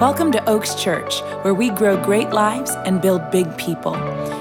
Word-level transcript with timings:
Welcome 0.00 0.32
to 0.32 0.42
Oaks 0.48 0.74
Church, 0.76 1.20
where 1.42 1.52
we 1.52 1.68
grow 1.68 2.02
great 2.02 2.30
lives 2.30 2.70
and 2.86 3.02
build 3.02 3.30
big 3.30 3.54
people. 3.58 3.92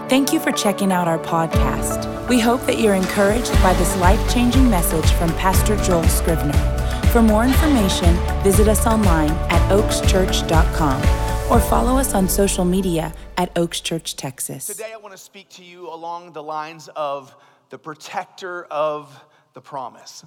Thank 0.08 0.32
you 0.32 0.40
for 0.40 0.54
checking 0.54 0.94
out 0.94 1.06
our 1.06 1.20
podcast. 1.20 2.30
We 2.30 2.40
hope 2.40 2.62
that 2.62 2.80
you're 2.80 2.96
encouraged 2.96 3.52
by 3.62 3.74
this 3.74 3.94
life 3.98 4.34
changing 4.34 4.70
message 4.70 5.12
from 5.16 5.32
Pastor 5.32 5.76
Joel 5.84 6.04
Scrivner. 6.04 6.56
For 7.12 7.22
more 7.22 7.44
information, 7.44 8.16
visit 8.42 8.70
us 8.70 8.88
online 8.88 9.32
at 9.50 9.70
oakschurch.com 9.70 11.52
or 11.52 11.60
follow 11.60 11.98
us 11.98 12.14
on 12.14 12.30
social 12.30 12.64
media 12.64 13.14
at 13.36 13.52
Oaks 13.58 13.82
Church, 13.82 14.16
Texas. 14.16 14.66
Today, 14.66 14.94
I 14.94 14.98
want 14.98 15.12
to 15.12 15.22
speak 15.22 15.50
to 15.50 15.64
you 15.66 15.90
along 15.90 16.32
the 16.32 16.42
lines 16.42 16.88
of 16.96 17.36
the 17.70 17.78
protector 17.78 18.64
of 18.72 19.26
the 19.52 19.62
promise. 19.62 20.24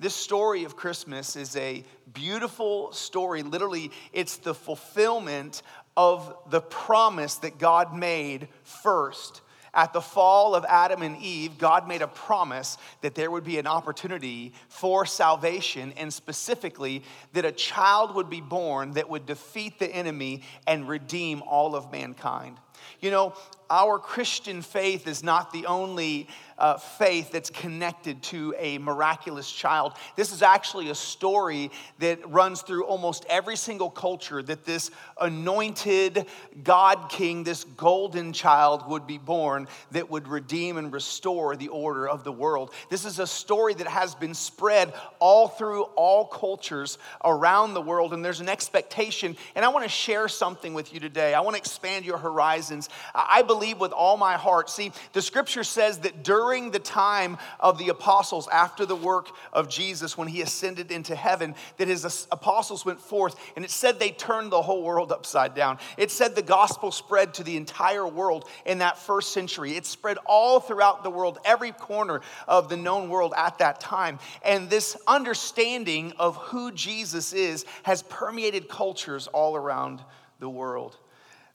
This 0.00 0.14
story 0.14 0.64
of 0.64 0.76
Christmas 0.76 1.36
is 1.36 1.54
a 1.56 1.84
beautiful 2.12 2.92
story. 2.92 3.42
Literally, 3.42 3.92
it's 4.12 4.38
the 4.38 4.54
fulfillment 4.54 5.62
of 5.96 6.36
the 6.50 6.60
promise 6.60 7.36
that 7.36 7.58
God 7.58 7.94
made 7.94 8.48
first. 8.64 9.40
At 9.72 9.92
the 9.92 10.00
fall 10.00 10.54
of 10.54 10.64
Adam 10.68 11.02
and 11.02 11.20
Eve, 11.20 11.58
God 11.58 11.88
made 11.88 12.02
a 12.02 12.06
promise 12.06 12.78
that 13.00 13.16
there 13.16 13.30
would 13.30 13.42
be 13.42 13.58
an 13.58 13.66
opportunity 13.66 14.52
for 14.68 15.04
salvation, 15.04 15.92
and 15.96 16.12
specifically 16.12 17.02
that 17.32 17.44
a 17.44 17.50
child 17.50 18.14
would 18.14 18.30
be 18.30 18.40
born 18.40 18.92
that 18.92 19.10
would 19.10 19.26
defeat 19.26 19.80
the 19.80 19.88
enemy 19.88 20.42
and 20.66 20.88
redeem 20.88 21.42
all 21.42 21.74
of 21.74 21.90
mankind. 21.90 22.56
You 23.00 23.10
know, 23.10 23.34
our 23.68 23.98
Christian 23.98 24.62
faith 24.62 25.08
is 25.08 25.24
not 25.24 25.52
the 25.52 25.66
only 25.66 26.28
uh, 26.58 26.76
faith 26.76 27.32
that's 27.32 27.50
connected 27.50 28.22
to 28.22 28.54
a 28.58 28.78
miraculous 28.78 29.50
child. 29.50 29.94
This 30.16 30.32
is 30.32 30.42
actually 30.42 30.90
a 30.90 30.94
story 30.94 31.70
that 31.98 32.28
runs 32.30 32.62
through 32.62 32.84
almost 32.84 33.26
every 33.28 33.56
single 33.56 33.90
culture 33.90 34.42
that 34.42 34.64
this 34.64 34.90
anointed 35.20 36.26
God 36.62 37.08
king, 37.08 37.44
this 37.44 37.64
golden 37.64 38.32
child, 38.32 38.88
would 38.88 39.06
be 39.06 39.18
born 39.18 39.68
that 39.90 40.10
would 40.10 40.28
redeem 40.28 40.76
and 40.76 40.92
restore 40.92 41.56
the 41.56 41.68
order 41.68 42.08
of 42.08 42.24
the 42.24 42.32
world. 42.32 42.72
This 42.90 43.04
is 43.04 43.18
a 43.18 43.26
story 43.26 43.74
that 43.74 43.88
has 43.88 44.14
been 44.14 44.34
spread 44.34 44.92
all 45.18 45.48
through 45.48 45.82
all 45.96 46.26
cultures 46.26 46.98
around 47.24 47.74
the 47.74 47.80
world, 47.80 48.14
and 48.14 48.24
there's 48.24 48.40
an 48.40 48.48
expectation. 48.48 49.36
And 49.54 49.64
I 49.64 49.68
want 49.68 49.84
to 49.84 49.90
share 49.90 50.28
something 50.28 50.74
with 50.74 50.94
you 50.94 51.00
today. 51.00 51.34
I 51.34 51.40
want 51.40 51.56
to 51.56 51.60
expand 51.60 52.04
your 52.04 52.18
horizons. 52.18 52.88
I 53.14 53.42
believe 53.42 53.80
with 53.80 53.92
all 53.92 54.16
my 54.16 54.34
heart. 54.34 54.70
See, 54.70 54.92
the 55.12 55.22
scripture 55.22 55.64
says 55.64 55.98
that 56.00 56.22
during 56.22 56.43
during 56.44 56.70
the 56.70 56.78
time 56.78 57.38
of 57.58 57.78
the 57.78 57.88
apostles, 57.88 58.46
after 58.48 58.84
the 58.84 58.94
work 58.94 59.28
of 59.54 59.66
Jesus, 59.66 60.18
when 60.18 60.28
he 60.28 60.42
ascended 60.42 60.92
into 60.92 61.14
heaven, 61.14 61.54
that 61.78 61.88
his 61.88 62.26
apostles 62.30 62.84
went 62.84 63.00
forth, 63.00 63.34
and 63.56 63.64
it 63.64 63.70
said 63.70 63.98
they 63.98 64.10
turned 64.10 64.52
the 64.52 64.60
whole 64.60 64.82
world 64.82 65.10
upside 65.10 65.54
down. 65.54 65.78
It 65.96 66.10
said 66.10 66.34
the 66.34 66.42
gospel 66.42 66.92
spread 66.92 67.32
to 67.34 67.44
the 67.44 67.56
entire 67.56 68.06
world 68.06 68.46
in 68.66 68.76
that 68.78 68.98
first 68.98 69.32
century. 69.32 69.74
It 69.74 69.86
spread 69.86 70.18
all 70.26 70.60
throughout 70.60 71.02
the 71.02 71.08
world, 71.08 71.38
every 71.46 71.72
corner 71.72 72.20
of 72.46 72.68
the 72.68 72.76
known 72.76 73.08
world 73.08 73.32
at 73.34 73.56
that 73.60 73.80
time. 73.80 74.18
And 74.44 74.68
this 74.68 74.98
understanding 75.06 76.12
of 76.18 76.36
who 76.36 76.72
Jesus 76.72 77.32
is 77.32 77.64
has 77.84 78.02
permeated 78.02 78.68
cultures 78.68 79.28
all 79.28 79.56
around 79.56 80.02
the 80.40 80.50
world. 80.50 80.98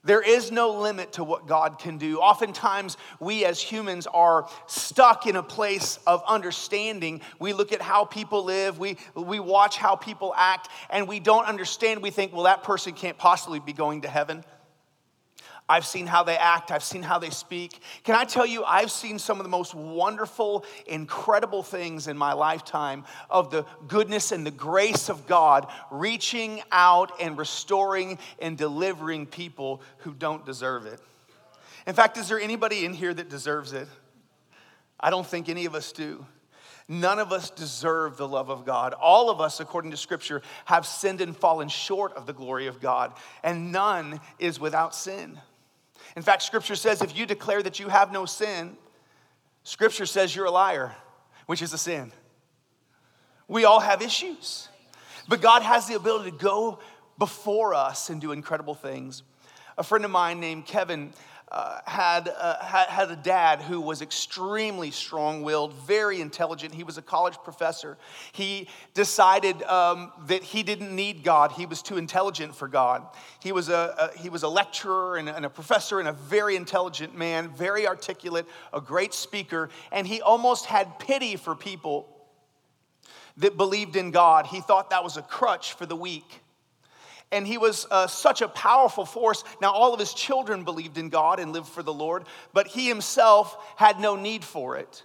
There 0.02 0.22
is 0.22 0.50
no 0.50 0.70
limit 0.70 1.12
to 1.14 1.24
what 1.24 1.46
God 1.46 1.78
can 1.78 1.98
do. 1.98 2.20
Oftentimes, 2.20 2.96
we 3.18 3.44
as 3.44 3.60
humans 3.60 4.06
are 4.06 4.48
stuck 4.66 5.26
in 5.26 5.36
a 5.36 5.42
place 5.42 5.98
of 6.06 6.22
understanding. 6.26 7.20
We 7.38 7.52
look 7.52 7.72
at 7.72 7.82
how 7.82 8.06
people 8.06 8.44
live, 8.44 8.78
we, 8.78 8.96
we 9.14 9.40
watch 9.40 9.76
how 9.76 9.96
people 9.96 10.32
act, 10.34 10.68
and 10.88 11.06
we 11.06 11.20
don't 11.20 11.44
understand. 11.44 12.02
We 12.02 12.10
think, 12.10 12.32
well, 12.32 12.44
that 12.44 12.62
person 12.62 12.94
can't 12.94 13.18
possibly 13.18 13.60
be 13.60 13.74
going 13.74 14.02
to 14.02 14.08
heaven. 14.08 14.42
I've 15.70 15.86
seen 15.86 16.08
how 16.08 16.24
they 16.24 16.36
act, 16.36 16.72
I've 16.72 16.82
seen 16.82 17.04
how 17.04 17.20
they 17.20 17.30
speak. 17.30 17.80
Can 18.02 18.16
I 18.16 18.24
tell 18.24 18.44
you, 18.44 18.64
I've 18.64 18.90
seen 18.90 19.20
some 19.20 19.38
of 19.38 19.44
the 19.44 19.50
most 19.50 19.72
wonderful, 19.72 20.64
incredible 20.88 21.62
things 21.62 22.08
in 22.08 22.18
my 22.18 22.32
lifetime 22.32 23.04
of 23.30 23.52
the 23.52 23.64
goodness 23.86 24.32
and 24.32 24.44
the 24.44 24.50
grace 24.50 25.08
of 25.08 25.28
God 25.28 25.68
reaching 25.92 26.60
out 26.72 27.12
and 27.20 27.38
restoring 27.38 28.18
and 28.40 28.58
delivering 28.58 29.26
people 29.26 29.80
who 29.98 30.12
don't 30.12 30.44
deserve 30.44 30.86
it. 30.86 30.98
In 31.86 31.94
fact, 31.94 32.18
is 32.18 32.28
there 32.28 32.40
anybody 32.40 32.84
in 32.84 32.92
here 32.92 33.14
that 33.14 33.30
deserves 33.30 33.72
it? 33.72 33.86
I 34.98 35.10
don't 35.10 35.26
think 35.26 35.48
any 35.48 35.66
of 35.66 35.76
us 35.76 35.92
do. 35.92 36.26
None 36.88 37.20
of 37.20 37.30
us 37.30 37.48
deserve 37.48 38.16
the 38.16 38.26
love 38.26 38.50
of 38.50 38.66
God. 38.66 38.92
All 38.94 39.30
of 39.30 39.40
us, 39.40 39.60
according 39.60 39.92
to 39.92 39.96
Scripture, 39.96 40.42
have 40.64 40.84
sinned 40.84 41.20
and 41.20 41.36
fallen 41.36 41.68
short 41.68 42.12
of 42.14 42.26
the 42.26 42.32
glory 42.32 42.66
of 42.66 42.80
God, 42.80 43.12
and 43.44 43.70
none 43.70 44.18
is 44.40 44.58
without 44.58 44.96
sin. 44.96 45.38
In 46.16 46.22
fact, 46.22 46.42
Scripture 46.42 46.76
says 46.76 47.02
if 47.02 47.16
you 47.16 47.26
declare 47.26 47.62
that 47.62 47.78
you 47.78 47.88
have 47.88 48.12
no 48.12 48.26
sin, 48.26 48.76
Scripture 49.62 50.06
says 50.06 50.34
you're 50.34 50.46
a 50.46 50.50
liar, 50.50 50.94
which 51.46 51.62
is 51.62 51.72
a 51.72 51.78
sin. 51.78 52.12
We 53.48 53.64
all 53.64 53.80
have 53.80 54.02
issues, 54.02 54.68
but 55.28 55.40
God 55.40 55.62
has 55.62 55.86
the 55.86 55.94
ability 55.94 56.30
to 56.30 56.36
go 56.36 56.78
before 57.18 57.74
us 57.74 58.10
and 58.10 58.20
do 58.20 58.32
incredible 58.32 58.74
things. 58.74 59.22
A 59.76 59.82
friend 59.82 60.04
of 60.04 60.10
mine 60.10 60.40
named 60.40 60.66
Kevin 60.66 61.12
uh, 61.50 61.80
had, 61.84 62.28
uh, 62.28 62.64
had 62.64 63.10
a 63.10 63.16
dad 63.16 63.60
who 63.60 63.80
was 63.80 64.02
extremely 64.02 64.90
strong 64.92 65.42
willed, 65.42 65.74
very 65.74 66.20
intelligent. 66.20 66.72
He 66.72 66.84
was 66.84 66.96
a 66.96 67.02
college 67.02 67.36
professor. 67.42 67.98
He 68.32 68.68
decided 68.94 69.60
um, 69.64 70.12
that 70.26 70.44
he 70.44 70.62
didn't 70.62 70.94
need 70.94 71.24
God, 71.24 71.52
he 71.52 71.66
was 71.66 71.82
too 71.82 71.96
intelligent 71.96 72.54
for 72.54 72.68
God. 72.68 73.04
He 73.42 73.50
was 73.50 73.68
a, 73.68 74.12
a 74.14 74.18
he 74.18 74.28
was 74.28 74.44
a 74.44 74.48
lecturer 74.48 75.16
and, 75.16 75.28
and 75.28 75.44
a 75.44 75.50
professor 75.50 75.98
and 75.98 76.08
a 76.08 76.12
very 76.12 76.54
intelligent 76.54 77.16
man, 77.16 77.48
very 77.48 77.86
articulate, 77.86 78.46
a 78.72 78.80
great 78.80 79.12
speaker, 79.12 79.70
and 79.90 80.06
he 80.06 80.20
almost 80.20 80.66
had 80.66 80.98
pity 80.98 81.34
for 81.36 81.56
people 81.56 82.08
that 83.38 83.56
believed 83.56 83.96
in 83.96 84.10
God. 84.10 84.46
He 84.46 84.60
thought 84.60 84.90
that 84.90 85.02
was 85.02 85.16
a 85.16 85.22
crutch 85.22 85.72
for 85.72 85.86
the 85.86 85.96
weak 85.96 86.39
and 87.32 87.46
he 87.46 87.58
was 87.58 87.86
uh, 87.90 88.06
such 88.06 88.42
a 88.42 88.48
powerful 88.48 89.04
force. 89.04 89.44
Now, 89.60 89.72
all 89.72 89.94
of 89.94 90.00
his 90.00 90.12
children 90.12 90.64
believed 90.64 90.98
in 90.98 91.08
God 91.08 91.38
and 91.38 91.52
lived 91.52 91.68
for 91.68 91.82
the 91.82 91.92
Lord, 91.92 92.24
but 92.52 92.66
he 92.66 92.88
himself 92.88 93.56
had 93.76 94.00
no 94.00 94.16
need 94.16 94.44
for 94.44 94.76
it. 94.76 95.04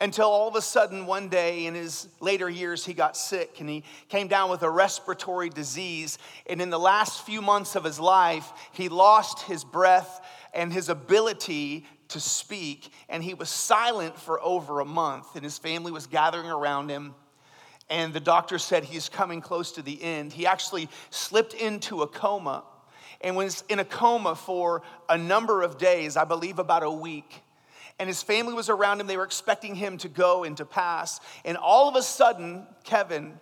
Until 0.00 0.26
all 0.26 0.48
of 0.48 0.56
a 0.56 0.62
sudden, 0.62 1.06
one 1.06 1.28
day 1.28 1.66
in 1.66 1.74
his 1.74 2.08
later 2.18 2.50
years, 2.50 2.84
he 2.84 2.92
got 2.92 3.16
sick 3.16 3.60
and 3.60 3.68
he 3.68 3.84
came 4.08 4.26
down 4.26 4.50
with 4.50 4.62
a 4.62 4.70
respiratory 4.70 5.48
disease. 5.48 6.18
And 6.48 6.60
in 6.60 6.70
the 6.70 6.78
last 6.78 7.24
few 7.24 7.40
months 7.40 7.76
of 7.76 7.84
his 7.84 8.00
life, 8.00 8.50
he 8.72 8.88
lost 8.88 9.42
his 9.42 9.62
breath 9.62 10.20
and 10.52 10.72
his 10.72 10.88
ability 10.88 11.86
to 12.08 12.18
speak. 12.18 12.92
And 13.08 13.22
he 13.22 13.34
was 13.34 13.48
silent 13.48 14.18
for 14.18 14.42
over 14.42 14.80
a 14.80 14.84
month, 14.84 15.36
and 15.36 15.44
his 15.44 15.56
family 15.56 15.92
was 15.92 16.08
gathering 16.08 16.50
around 16.50 16.88
him 16.88 17.14
and 17.90 18.14
the 18.14 18.20
doctor 18.20 18.58
said 18.58 18.84
he's 18.84 19.08
coming 19.08 19.40
close 19.40 19.72
to 19.72 19.82
the 19.82 20.02
end. 20.02 20.32
He 20.32 20.46
actually 20.46 20.88
slipped 21.10 21.54
into 21.54 22.02
a 22.02 22.06
coma 22.06 22.64
and 23.20 23.36
was 23.36 23.64
in 23.68 23.78
a 23.78 23.84
coma 23.84 24.34
for 24.34 24.82
a 25.08 25.16
number 25.16 25.62
of 25.62 25.78
days, 25.78 26.16
I 26.16 26.24
believe 26.24 26.58
about 26.58 26.82
a 26.82 26.90
week. 26.90 27.42
And 27.98 28.08
his 28.08 28.22
family 28.22 28.54
was 28.54 28.68
around 28.68 29.00
him. 29.00 29.06
They 29.06 29.16
were 29.16 29.24
expecting 29.24 29.74
him 29.74 29.98
to 29.98 30.08
go 30.08 30.44
and 30.44 30.56
to 30.56 30.64
pass. 30.64 31.20
And 31.44 31.56
all 31.56 31.88
of 31.88 31.94
a 31.94 32.02
sudden, 32.02 32.66
Kevin, 32.84 33.38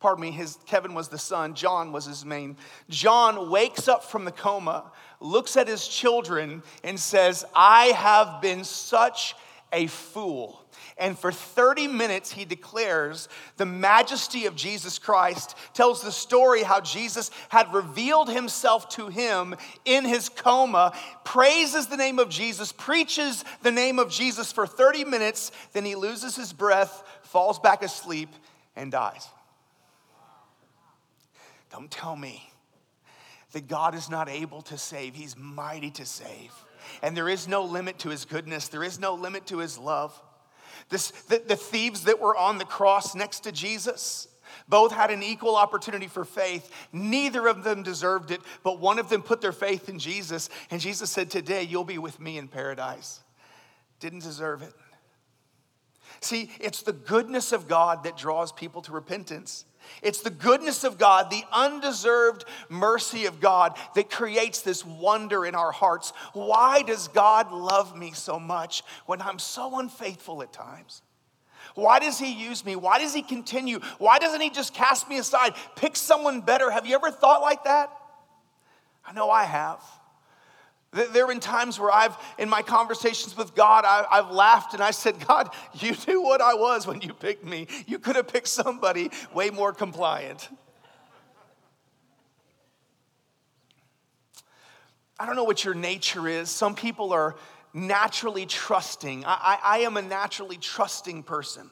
pardon 0.00 0.22
me, 0.22 0.30
his 0.30 0.58
Kevin 0.66 0.94
was 0.94 1.08
the 1.08 1.18
son, 1.18 1.54
John 1.54 1.92
was 1.92 2.06
his 2.06 2.24
main. 2.24 2.56
John 2.88 3.50
wakes 3.50 3.86
up 3.86 4.04
from 4.04 4.24
the 4.24 4.32
coma, 4.32 4.90
looks 5.20 5.56
at 5.56 5.68
his 5.68 5.86
children, 5.86 6.62
and 6.82 6.98
says, 6.98 7.44
I 7.54 7.86
have 7.86 8.40
been 8.40 8.64
such 8.64 9.34
a 9.72 9.86
fool. 9.86 10.65
And 10.98 11.18
for 11.18 11.30
30 11.30 11.88
minutes, 11.88 12.32
he 12.32 12.44
declares 12.44 13.28
the 13.56 13.66
majesty 13.66 14.46
of 14.46 14.56
Jesus 14.56 14.98
Christ, 14.98 15.56
tells 15.74 16.02
the 16.02 16.12
story 16.12 16.62
how 16.62 16.80
Jesus 16.80 17.30
had 17.48 17.72
revealed 17.72 18.30
himself 18.30 18.88
to 18.90 19.08
him 19.08 19.54
in 19.84 20.04
his 20.04 20.28
coma, 20.28 20.92
praises 21.24 21.86
the 21.86 21.96
name 21.96 22.18
of 22.18 22.28
Jesus, 22.28 22.72
preaches 22.72 23.44
the 23.62 23.72
name 23.72 23.98
of 23.98 24.10
Jesus 24.10 24.52
for 24.52 24.66
30 24.66 25.04
minutes, 25.04 25.52
then 25.72 25.84
he 25.84 25.94
loses 25.94 26.36
his 26.36 26.52
breath, 26.52 27.02
falls 27.22 27.58
back 27.58 27.82
asleep, 27.82 28.30
and 28.74 28.92
dies. 28.92 29.26
Don't 31.70 31.90
tell 31.90 32.16
me 32.16 32.50
that 33.52 33.68
God 33.68 33.94
is 33.94 34.10
not 34.10 34.28
able 34.28 34.62
to 34.62 34.78
save, 34.78 35.14
He's 35.14 35.36
mighty 35.36 35.90
to 35.92 36.04
save. 36.04 36.52
And 37.02 37.16
there 37.16 37.28
is 37.28 37.48
no 37.48 37.64
limit 37.64 37.98
to 38.00 38.10
His 38.10 38.24
goodness, 38.24 38.68
there 38.68 38.84
is 38.84 39.00
no 39.00 39.14
limit 39.14 39.46
to 39.46 39.58
His 39.58 39.78
love. 39.78 40.20
This, 40.88 41.10
the, 41.10 41.42
the 41.46 41.56
thieves 41.56 42.04
that 42.04 42.20
were 42.20 42.36
on 42.36 42.58
the 42.58 42.64
cross 42.64 43.14
next 43.14 43.40
to 43.40 43.52
Jesus, 43.52 44.28
both 44.68 44.92
had 44.92 45.10
an 45.10 45.22
equal 45.22 45.56
opportunity 45.56 46.06
for 46.06 46.24
faith. 46.24 46.70
Neither 46.92 47.46
of 47.48 47.64
them 47.64 47.82
deserved 47.82 48.30
it, 48.30 48.40
but 48.62 48.80
one 48.80 48.98
of 48.98 49.08
them 49.08 49.22
put 49.22 49.40
their 49.40 49.52
faith 49.52 49.88
in 49.88 49.98
Jesus. 49.98 50.48
And 50.70 50.80
Jesus 50.80 51.10
said, 51.10 51.30
Today 51.30 51.62
you'll 51.62 51.84
be 51.84 51.98
with 51.98 52.20
me 52.20 52.38
in 52.38 52.48
paradise. 52.48 53.20
Didn't 54.00 54.20
deserve 54.20 54.62
it. 54.62 54.72
See, 56.20 56.50
it's 56.60 56.82
the 56.82 56.92
goodness 56.92 57.52
of 57.52 57.68
God 57.68 58.04
that 58.04 58.16
draws 58.16 58.52
people 58.52 58.82
to 58.82 58.92
repentance. 58.92 59.64
It's 60.02 60.20
the 60.20 60.30
goodness 60.30 60.84
of 60.84 60.98
God, 60.98 61.30
the 61.30 61.44
undeserved 61.52 62.44
mercy 62.68 63.26
of 63.26 63.40
God 63.40 63.76
that 63.94 64.10
creates 64.10 64.62
this 64.62 64.84
wonder 64.84 65.46
in 65.46 65.54
our 65.54 65.72
hearts. 65.72 66.12
Why 66.32 66.82
does 66.82 67.08
God 67.08 67.52
love 67.52 67.96
me 67.96 68.12
so 68.12 68.38
much 68.38 68.82
when 69.06 69.20
I'm 69.22 69.38
so 69.38 69.78
unfaithful 69.78 70.42
at 70.42 70.52
times? 70.52 71.02
Why 71.74 71.98
does 71.98 72.18
he 72.18 72.32
use 72.32 72.64
me? 72.64 72.74
Why 72.74 72.98
does 72.98 73.12
he 73.12 73.22
continue? 73.22 73.80
Why 73.98 74.18
doesn't 74.18 74.40
he 74.40 74.50
just 74.50 74.72
cast 74.72 75.08
me 75.08 75.18
aside? 75.18 75.54
Pick 75.76 75.96
someone 75.96 76.40
better. 76.40 76.70
Have 76.70 76.86
you 76.86 76.94
ever 76.94 77.10
thought 77.10 77.42
like 77.42 77.64
that? 77.64 77.90
I 79.06 79.12
know 79.12 79.30
I 79.30 79.44
have. 79.44 79.82
There 80.96 81.06
have 81.12 81.28
been 81.28 81.40
times 81.40 81.78
where 81.78 81.92
I've, 81.92 82.16
in 82.38 82.48
my 82.48 82.62
conversations 82.62 83.36
with 83.36 83.54
God, 83.54 83.84
I, 83.84 84.06
have 84.16 84.30
laughed 84.30 84.72
and 84.72 84.82
I 84.82 84.92
said, 84.92 85.26
God, 85.26 85.50
you 85.74 85.94
knew 86.08 86.22
what 86.22 86.40
I 86.40 86.54
was 86.54 86.86
when 86.86 87.02
you 87.02 87.12
picked 87.12 87.44
me. 87.44 87.66
You 87.86 87.98
could 87.98 88.16
have 88.16 88.28
picked 88.28 88.48
somebody 88.48 89.10
way 89.34 89.50
more 89.50 89.72
compliant. 89.72 90.48
I 95.18 95.26
don't 95.26 95.36
know 95.36 95.44
what 95.44 95.64
your 95.64 95.74
nature 95.74 96.28
is. 96.28 96.48
Some 96.50 96.74
people 96.74 97.12
are 97.12 97.36
naturally 97.74 98.46
trusting. 98.46 99.24
I, 99.26 99.58
I, 99.62 99.76
I 99.76 99.78
am 99.80 99.96
a 99.98 100.02
naturally 100.02 100.56
trusting 100.56 101.24
person. 101.24 101.70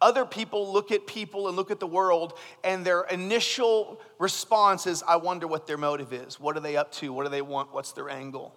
Other 0.00 0.24
people 0.24 0.72
look 0.72 0.92
at 0.92 1.06
people 1.06 1.48
and 1.48 1.56
look 1.56 1.70
at 1.70 1.80
the 1.80 1.86
world, 1.86 2.38
and 2.62 2.84
their 2.84 3.02
initial 3.02 4.00
response 4.18 4.86
is, 4.86 5.02
I 5.06 5.16
wonder 5.16 5.46
what 5.48 5.66
their 5.66 5.76
motive 5.76 6.12
is. 6.12 6.38
What 6.38 6.56
are 6.56 6.60
they 6.60 6.76
up 6.76 6.92
to? 6.92 7.12
What 7.12 7.24
do 7.24 7.30
they 7.30 7.42
want? 7.42 7.72
What's 7.72 7.92
their 7.92 8.08
angle? 8.08 8.54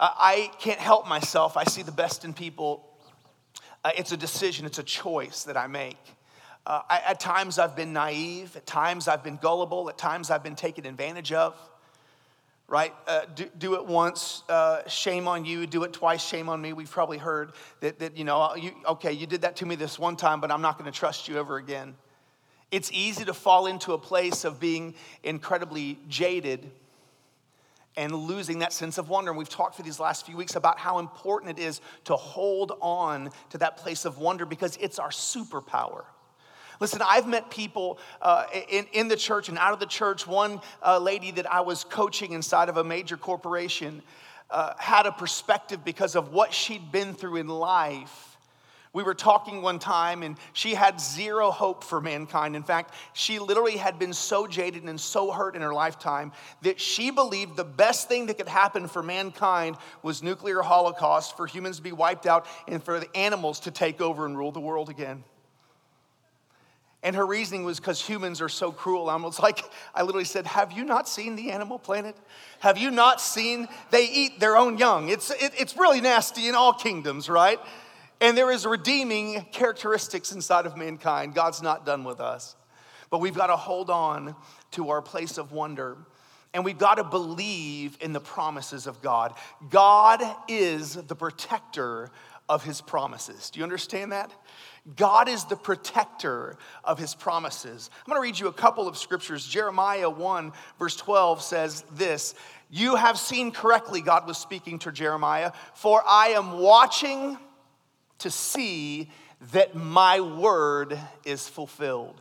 I 0.00 0.52
can't 0.60 0.78
help 0.78 1.08
myself. 1.08 1.56
I 1.56 1.64
see 1.64 1.82
the 1.82 1.92
best 1.92 2.24
in 2.24 2.32
people. 2.32 2.88
Uh, 3.84 3.90
it's 3.96 4.12
a 4.12 4.16
decision, 4.16 4.64
it's 4.64 4.78
a 4.78 4.84
choice 4.84 5.44
that 5.44 5.56
I 5.56 5.66
make. 5.66 5.98
Uh, 6.64 6.82
I, 6.88 7.02
at 7.08 7.20
times 7.20 7.58
I've 7.58 7.74
been 7.74 7.92
naive, 7.92 8.56
at 8.56 8.66
times 8.66 9.08
I've 9.08 9.24
been 9.24 9.36
gullible, 9.36 9.88
at 9.88 9.98
times 9.98 10.30
I've 10.30 10.42
been 10.42 10.56
taken 10.56 10.86
advantage 10.86 11.32
of 11.32 11.58
right? 12.68 12.94
Uh, 13.06 13.22
do, 13.34 13.46
do, 13.58 13.74
it 13.74 13.86
once, 13.86 14.42
uh, 14.50 14.86
shame 14.86 15.26
on 15.26 15.46
you. 15.46 15.66
Do 15.66 15.84
it 15.84 15.92
twice, 15.94 16.22
shame 16.22 16.50
on 16.50 16.60
me. 16.60 16.74
We've 16.74 16.90
probably 16.90 17.16
heard 17.16 17.52
that, 17.80 17.98
that 18.00 18.16
you 18.16 18.24
know, 18.24 18.54
you, 18.54 18.72
okay, 18.86 19.12
you 19.12 19.26
did 19.26 19.40
that 19.40 19.56
to 19.56 19.66
me 19.66 19.74
this 19.74 19.98
one 19.98 20.16
time, 20.16 20.40
but 20.40 20.52
I'm 20.52 20.60
not 20.60 20.78
going 20.78 20.90
to 20.90 20.96
trust 20.96 21.28
you 21.28 21.38
ever 21.38 21.56
again. 21.56 21.96
It's 22.70 22.92
easy 22.92 23.24
to 23.24 23.32
fall 23.32 23.66
into 23.66 23.94
a 23.94 23.98
place 23.98 24.44
of 24.44 24.60
being 24.60 24.94
incredibly 25.22 25.98
jaded 26.08 26.70
and 27.96 28.14
losing 28.14 28.58
that 28.58 28.74
sense 28.74 28.98
of 28.98 29.08
wonder. 29.08 29.30
And 29.30 29.38
we've 29.38 29.48
talked 29.48 29.74
for 29.74 29.82
these 29.82 29.98
last 29.98 30.26
few 30.26 30.36
weeks 30.36 30.54
about 30.54 30.78
how 30.78 30.98
important 30.98 31.58
it 31.58 31.62
is 31.62 31.80
to 32.04 32.16
hold 32.16 32.72
on 32.82 33.30
to 33.50 33.58
that 33.58 33.78
place 33.78 34.04
of 34.04 34.18
wonder 34.18 34.44
because 34.44 34.76
it's 34.76 34.98
our 34.98 35.08
superpower. 35.08 36.04
Listen, 36.80 37.02
I've 37.04 37.26
met 37.26 37.50
people 37.50 37.98
uh, 38.22 38.44
in, 38.68 38.86
in 38.92 39.08
the 39.08 39.16
church 39.16 39.48
and 39.48 39.58
out 39.58 39.72
of 39.72 39.80
the 39.80 39.86
church. 39.86 40.26
One 40.26 40.60
uh, 40.84 40.98
lady 40.98 41.32
that 41.32 41.52
I 41.52 41.60
was 41.62 41.84
coaching 41.84 42.32
inside 42.32 42.68
of 42.68 42.76
a 42.76 42.84
major 42.84 43.16
corporation 43.16 44.02
uh, 44.50 44.74
had 44.78 45.06
a 45.06 45.12
perspective 45.12 45.84
because 45.84 46.14
of 46.14 46.32
what 46.32 46.54
she'd 46.54 46.92
been 46.92 47.14
through 47.14 47.36
in 47.36 47.48
life. 47.48 48.36
We 48.94 49.02
were 49.02 49.14
talking 49.14 49.60
one 49.60 49.78
time, 49.78 50.22
and 50.22 50.36
she 50.54 50.74
had 50.74 51.00
zero 51.00 51.50
hope 51.50 51.84
for 51.84 52.00
mankind. 52.00 52.56
In 52.56 52.62
fact, 52.62 52.94
she 53.12 53.38
literally 53.38 53.76
had 53.76 53.98
been 53.98 54.14
so 54.14 54.46
jaded 54.46 54.84
and 54.84 54.98
so 54.98 55.30
hurt 55.30 55.54
in 55.54 55.62
her 55.62 55.74
lifetime 55.74 56.32
that 56.62 56.80
she 56.80 57.10
believed 57.10 57.56
the 57.56 57.64
best 57.64 58.08
thing 58.08 58.26
that 58.26 58.38
could 58.38 58.48
happen 58.48 58.88
for 58.88 59.02
mankind 59.02 59.76
was 60.02 60.22
nuclear 60.22 60.62
holocaust, 60.62 61.36
for 61.36 61.46
humans 61.46 61.76
to 61.76 61.82
be 61.82 61.92
wiped 61.92 62.26
out, 62.26 62.46
and 62.66 62.82
for 62.82 62.98
the 62.98 63.14
animals 63.14 63.60
to 63.60 63.70
take 63.70 64.00
over 64.00 64.24
and 64.24 64.38
rule 64.38 64.52
the 64.52 64.60
world 64.60 64.88
again. 64.88 65.22
And 67.02 67.14
her 67.14 67.24
reasoning 67.24 67.64
was 67.64 67.78
because 67.78 68.04
humans 68.04 68.40
are 68.40 68.48
so 68.48 68.72
cruel. 68.72 69.08
I 69.08 69.14
was 69.16 69.38
like, 69.38 69.62
I 69.94 70.02
literally 70.02 70.24
said, 70.24 70.46
Have 70.46 70.72
you 70.72 70.84
not 70.84 71.08
seen 71.08 71.36
the 71.36 71.50
animal 71.52 71.78
planet? 71.78 72.16
Have 72.58 72.76
you 72.76 72.90
not 72.90 73.20
seen 73.20 73.68
they 73.90 74.08
eat 74.08 74.40
their 74.40 74.56
own 74.56 74.78
young? 74.78 75.08
It's, 75.08 75.30
it, 75.30 75.52
it's 75.56 75.76
really 75.76 76.00
nasty 76.00 76.48
in 76.48 76.56
all 76.56 76.72
kingdoms, 76.72 77.28
right? 77.28 77.60
And 78.20 78.36
there 78.36 78.50
is 78.50 78.66
redeeming 78.66 79.46
characteristics 79.52 80.32
inside 80.32 80.66
of 80.66 80.76
mankind. 80.76 81.34
God's 81.34 81.62
not 81.62 81.86
done 81.86 82.02
with 82.02 82.20
us. 82.20 82.56
But 83.10 83.20
we've 83.20 83.34
got 83.34 83.46
to 83.46 83.56
hold 83.56 83.90
on 83.90 84.34
to 84.72 84.90
our 84.90 85.00
place 85.00 85.38
of 85.38 85.52
wonder. 85.52 85.96
And 86.52 86.64
we've 86.64 86.78
got 86.78 86.96
to 86.96 87.04
believe 87.04 87.96
in 88.00 88.12
the 88.12 88.20
promises 88.20 88.86
of 88.86 89.00
God. 89.02 89.34
God 89.70 90.20
is 90.48 90.94
the 90.94 91.14
protector 91.14 92.10
of 92.48 92.64
his 92.64 92.80
promises. 92.80 93.50
Do 93.50 93.60
you 93.60 93.64
understand 93.64 94.12
that? 94.12 94.32
God 94.96 95.28
is 95.28 95.44
the 95.44 95.56
protector 95.56 96.56
of 96.82 96.98
his 96.98 97.14
promises. 97.14 97.90
I'm 97.98 98.10
going 98.10 98.16
to 98.16 98.22
read 98.22 98.38
you 98.38 98.48
a 98.48 98.52
couple 98.52 98.88
of 98.88 98.96
scriptures. 98.96 99.46
Jeremiah 99.46 100.08
1, 100.08 100.52
verse 100.78 100.96
12 100.96 101.42
says 101.42 101.84
this 101.92 102.34
You 102.70 102.96
have 102.96 103.18
seen 103.18 103.52
correctly, 103.52 104.00
God 104.00 104.26
was 104.26 104.38
speaking 104.38 104.78
to 104.80 104.92
Jeremiah, 104.92 105.52
for 105.74 106.02
I 106.08 106.28
am 106.28 106.58
watching 106.58 107.38
to 108.18 108.30
see 108.30 109.10
that 109.52 109.74
my 109.74 110.20
word 110.20 110.98
is 111.24 111.46
fulfilled. 111.48 112.20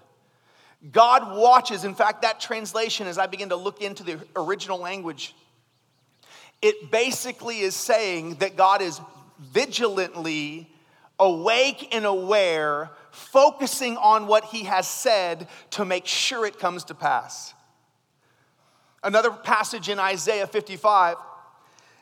God 0.91 1.35
watches. 1.35 1.83
In 1.83 1.95
fact, 1.95 2.21
that 2.21 2.39
translation, 2.39 3.07
as 3.07 3.17
I 3.17 3.25
begin 3.25 3.49
to 3.49 3.55
look 3.55 3.81
into 3.81 4.03
the 4.03 4.19
original 4.35 4.77
language, 4.77 5.35
it 6.61 6.91
basically 6.91 7.59
is 7.59 7.75
saying 7.75 8.35
that 8.35 8.55
God 8.55 8.81
is 8.81 8.99
vigilantly 9.39 10.69
awake 11.19 11.93
and 11.95 12.05
aware, 12.05 12.91
focusing 13.11 13.97
on 13.97 14.27
what 14.27 14.45
he 14.45 14.63
has 14.63 14.87
said 14.87 15.47
to 15.71 15.85
make 15.85 16.05
sure 16.05 16.45
it 16.45 16.59
comes 16.59 16.83
to 16.85 16.95
pass. 16.95 17.53
Another 19.03 19.31
passage 19.31 19.89
in 19.89 19.99
Isaiah 19.99 20.47
55 20.47 21.17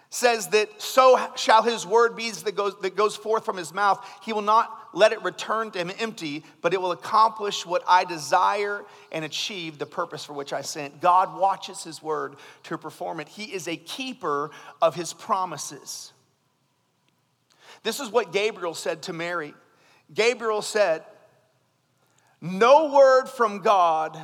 says 0.09 0.47
that 0.47 0.81
so 0.81 1.19
shall 1.35 1.61
his 1.61 1.85
word 1.85 2.15
be 2.15 2.31
that 2.31 2.55
goes, 2.55 2.73
that 2.81 2.95
goes 2.95 3.15
forth 3.15 3.43
from 3.43 3.57
his 3.57 3.73
mouth. 3.73 4.05
He 4.23 4.31
will 4.31 4.41
not 4.41 4.71
let 4.93 5.11
it 5.11 5.21
return 5.23 5.71
to 5.71 5.79
him 5.79 5.91
empty, 5.99 6.43
but 6.61 6.73
it 6.73 6.81
will 6.81 6.93
accomplish 6.93 7.65
what 7.65 7.83
I 7.87 8.05
desire 8.05 8.85
and 9.11 9.25
achieve 9.25 9.77
the 9.77 9.85
purpose 9.85 10.23
for 10.23 10.33
which 10.33 10.53
I 10.53 10.61
sent. 10.61 11.01
God 11.01 11.37
watches 11.37 11.83
his 11.83 12.01
word 12.01 12.35
to 12.63 12.77
perform 12.77 13.19
it. 13.19 13.27
He 13.27 13.53
is 13.53 13.67
a 13.67 13.75
keeper 13.75 14.51
of 14.81 14.95
his 14.95 15.11
promises. 15.11 16.13
This 17.85 17.99
is 17.99 18.09
what 18.09 18.33
Gabriel 18.33 18.73
said 18.73 19.03
to 19.03 19.13
Mary. 19.13 19.53
Gabriel 20.11 20.63
said, 20.63 21.03
No 22.41 22.91
word 22.91 23.27
from 23.27 23.59
God 23.59 24.19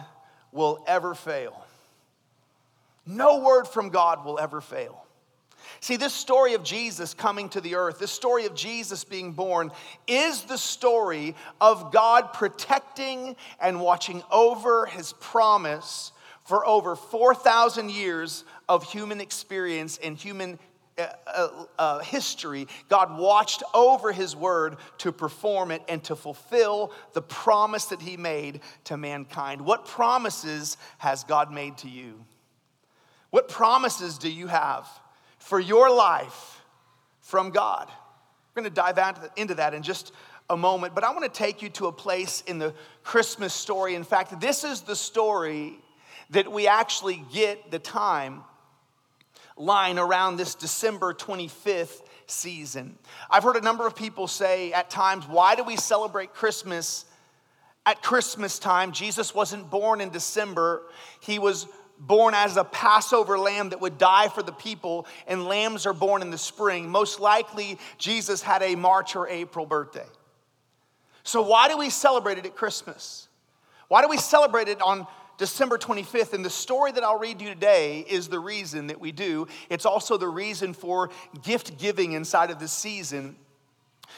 will 0.52 0.84
ever 0.88 1.14
fail. 1.14 1.64
No 3.06 3.38
word 3.38 3.68
from 3.68 3.90
God 3.90 4.26
will 4.26 4.40
ever 4.40 4.62
fail. 4.62 5.06
See, 5.80 5.96
this 5.96 6.12
story 6.12 6.56
of 6.56 6.64
Jesus 6.64 7.14
coming 7.14 7.50
to 7.50 7.62
the 7.62 7.76
earth, 7.76 8.00
this 8.00 8.12
story 8.12 8.48
of 8.48 8.56
Jesus 8.56 9.04
being 9.04 9.32
born, 9.32 9.72
is 10.08 10.42
the 10.42 10.58
story 10.58 11.36
of 11.60 11.92
God 11.92 12.34
protecting 12.34 13.36
and 13.60 13.80
watching 13.80 14.24
over 14.32 14.88
his 14.88 15.14
promise 15.14 16.14
for 16.46 16.66
over 16.66 16.96
4,000 16.96 17.92
years 17.92 18.44
of 18.68 18.84
human 18.84 19.22
experience 19.22 20.00
and 20.04 20.18
human 20.18 20.58
uh, 21.28 21.66
uh, 21.78 22.00
history, 22.00 22.68
God 22.90 23.18
watched 23.18 23.64
over 23.74 24.12
his 24.12 24.36
word 24.36 24.78
to 25.00 25.12
perform 25.12 25.72
it 25.72 25.82
and 25.88 26.04
to 26.06 26.16
fulfill 26.16 26.94
the 27.14 27.22
promise 27.22 27.86
that 27.86 28.02
he 28.02 28.18
made 28.18 28.62
to 28.86 28.98
mankind. 28.98 29.62
What 29.62 29.86
promises 29.86 30.78
has 30.98 31.24
God 31.24 31.52
made 31.52 31.78
to 31.80 31.90
you? 31.90 32.26
What 33.30 33.48
promises 33.48 34.18
do 34.18 34.30
you 34.30 34.48
have 34.48 34.88
for 35.40 35.60
your 35.60 35.90
life 35.90 36.62
from 37.22 37.52
God? 37.52 37.88
We're 38.54 38.64
going 38.64 38.74
to 38.74 38.76
dive 38.76 39.32
into 39.38 39.56
that 39.56 39.74
in 39.74 39.84
just 39.84 40.12
a 40.50 40.58
moment, 40.58 40.94
but 40.94 41.06
I 41.06 41.12
want 41.12 41.24
to 41.24 41.38
take 41.38 41.62
you 41.62 41.70
to 41.70 41.88
a 41.88 41.92
place 41.92 42.44
in 42.46 42.60
the 42.60 42.74
Christmas 43.04 43.54
story. 43.54 43.96
In 43.96 44.04
fact, 44.04 44.42
this 44.42 44.66
is 44.66 44.82
the 44.82 44.96
story 44.96 45.80
that 46.32 46.52
we 46.52 46.68
actually 46.68 47.24
get 47.32 47.72
the 47.72 47.80
time 47.80 48.44
line 49.58 50.00
around 50.00 50.38
this 50.38 50.56
December 50.56 51.14
25th 51.14 52.02
season. 52.28 52.98
I've 53.30 53.44
heard 53.44 53.58
a 53.58 53.62
number 53.62 53.86
of 53.86 53.96
people 53.96 54.28
say 54.28 54.72
at 54.74 54.90
times, 54.90 55.28
why 55.28 55.56
do 55.56 55.64
we 55.64 55.76
celebrate 55.76 56.34
Christmas 56.34 57.06
at 57.86 58.02
Christmas 58.02 58.60
time? 58.60 58.92
Jesus 58.92 59.36
wasn't 59.36 59.70
born 59.70 60.02
in 60.02 60.10
December, 60.10 60.84
he 61.20 61.40
was 61.40 61.68
born 62.00 62.34
as 62.34 62.58
a 62.58 62.64
Passover 62.64 63.38
lamb 63.38 63.70
that 63.70 63.80
would 63.80 63.98
die 63.98 64.28
for 64.28 64.42
the 64.42 64.52
people, 64.52 65.06
and 65.28 65.46
lambs 65.46 65.86
are 65.86 65.94
born 65.94 66.22
in 66.24 66.32
the 66.32 66.38
spring. 66.38 66.90
Most 66.90 67.20
likely, 67.20 67.78
Jesus 68.00 68.42
had 68.42 68.64
a 68.64 68.76
March 68.76 69.16
or 69.16 69.28
April 69.28 69.68
birthday. 69.68 70.08
So, 71.24 71.44
why 71.44 71.68
do 71.68 71.78
we 71.78 71.92
celebrate 71.92 72.40
it 72.40 72.46
at 72.48 72.56
Christmas? 72.56 73.28
Why 73.88 74.02
do 74.02 74.08
we 74.08 74.18
celebrate 74.18 74.68
it 74.68 74.82
on 74.82 75.06
December 75.42 75.80
25th. 75.80 76.34
And 76.34 76.46
the 76.46 76.52
story 76.52 76.92
that 76.92 77.04
I'll 77.04 77.18
read 77.18 77.42
you 77.42 77.50
today 77.50 78.06
is 78.08 78.28
the 78.28 78.40
reason 78.40 78.86
that 78.88 79.02
we 79.02 79.12
do. 79.12 79.48
It's 79.72 79.88
also 79.88 80.16
the 80.16 80.28
reason 80.28 80.76
for 80.76 81.10
gift 81.42 81.80
giving 81.80 82.12
inside 82.12 82.52
of 82.52 82.60
this 82.60 82.72
season. 82.72 83.36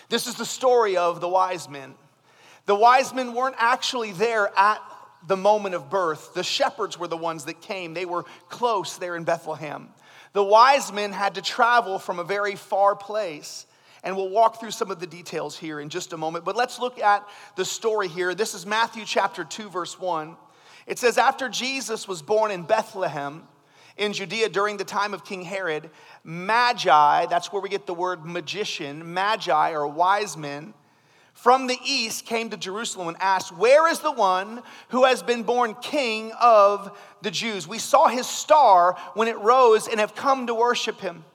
This 0.09 0.27
is 0.27 0.35
the 0.35 0.45
story 0.45 0.97
of 0.97 1.21
the 1.21 1.29
wise 1.29 1.69
men. 1.69 1.93
The 2.65 2.75
wise 2.75 3.13
men 3.13 3.33
weren't 3.33 3.55
actually 3.57 4.11
there 4.11 4.51
at 4.57 4.81
the 5.25 5.37
moment 5.37 5.75
of 5.75 5.89
birth. 5.89 6.33
The 6.33 6.43
shepherds 6.43 6.99
were 6.99 7.07
the 7.07 7.15
ones 7.15 7.45
that 7.45 7.61
came. 7.61 7.93
They 7.93 8.05
were 8.05 8.25
close 8.49 8.97
there 8.97 9.15
in 9.15 9.23
Bethlehem. 9.23 9.87
The 10.33 10.43
wise 10.43 10.91
men 10.91 11.13
had 11.13 11.35
to 11.35 11.41
travel 11.41 11.99
from 11.99 12.19
a 12.19 12.25
very 12.25 12.57
far 12.57 12.97
place. 12.97 13.65
And 14.03 14.17
we'll 14.17 14.27
walk 14.27 14.59
through 14.59 14.71
some 14.71 14.91
of 14.91 14.99
the 14.99 15.07
details 15.07 15.57
here 15.57 15.79
in 15.79 15.87
just 15.87 16.11
a 16.11 16.17
moment. 16.17 16.43
But 16.43 16.57
let's 16.57 16.79
look 16.79 16.99
at 16.99 17.25
the 17.55 17.63
story 17.63 18.09
here. 18.09 18.35
This 18.35 18.53
is 18.53 18.65
Matthew 18.65 19.05
chapter 19.05 19.45
2, 19.45 19.69
verse 19.69 19.97
1. 19.97 20.35
It 20.85 20.99
says, 20.99 21.17
After 21.17 21.49
Jesus 21.49 22.07
was 22.07 22.21
born 22.21 22.51
in 22.51 22.63
Bethlehem 22.63 23.43
in 23.97 24.13
Judea 24.13 24.49
during 24.49 24.77
the 24.77 24.83
time 24.83 25.13
of 25.13 25.23
King 25.23 25.43
Herod, 25.43 25.89
Magi, 26.23 27.25
that's 27.27 27.51
where 27.51 27.61
we 27.61 27.69
get 27.69 27.85
the 27.85 27.93
word 27.93 28.25
magician, 28.25 29.13
Magi 29.13 29.71
or 29.71 29.87
wise 29.87 30.35
men, 30.35 30.73
from 31.33 31.67
the 31.67 31.77
east 31.83 32.25
came 32.25 32.49
to 32.51 32.57
Jerusalem 32.57 33.07
and 33.07 33.17
asked, 33.19 33.55
Where 33.57 33.89
is 33.89 33.99
the 33.99 34.11
one 34.11 34.61
who 34.89 35.05
has 35.05 35.23
been 35.23 35.43
born 35.43 35.75
king 35.75 36.31
of 36.39 36.97
the 37.21 37.31
Jews? 37.31 37.67
We 37.67 37.79
saw 37.79 38.07
his 38.07 38.27
star 38.27 38.97
when 39.15 39.27
it 39.27 39.37
rose 39.39 39.87
and 39.87 39.99
have 39.99 40.15
come 40.15 40.47
to 40.47 40.53
worship 40.53 41.01
him. 41.01 41.25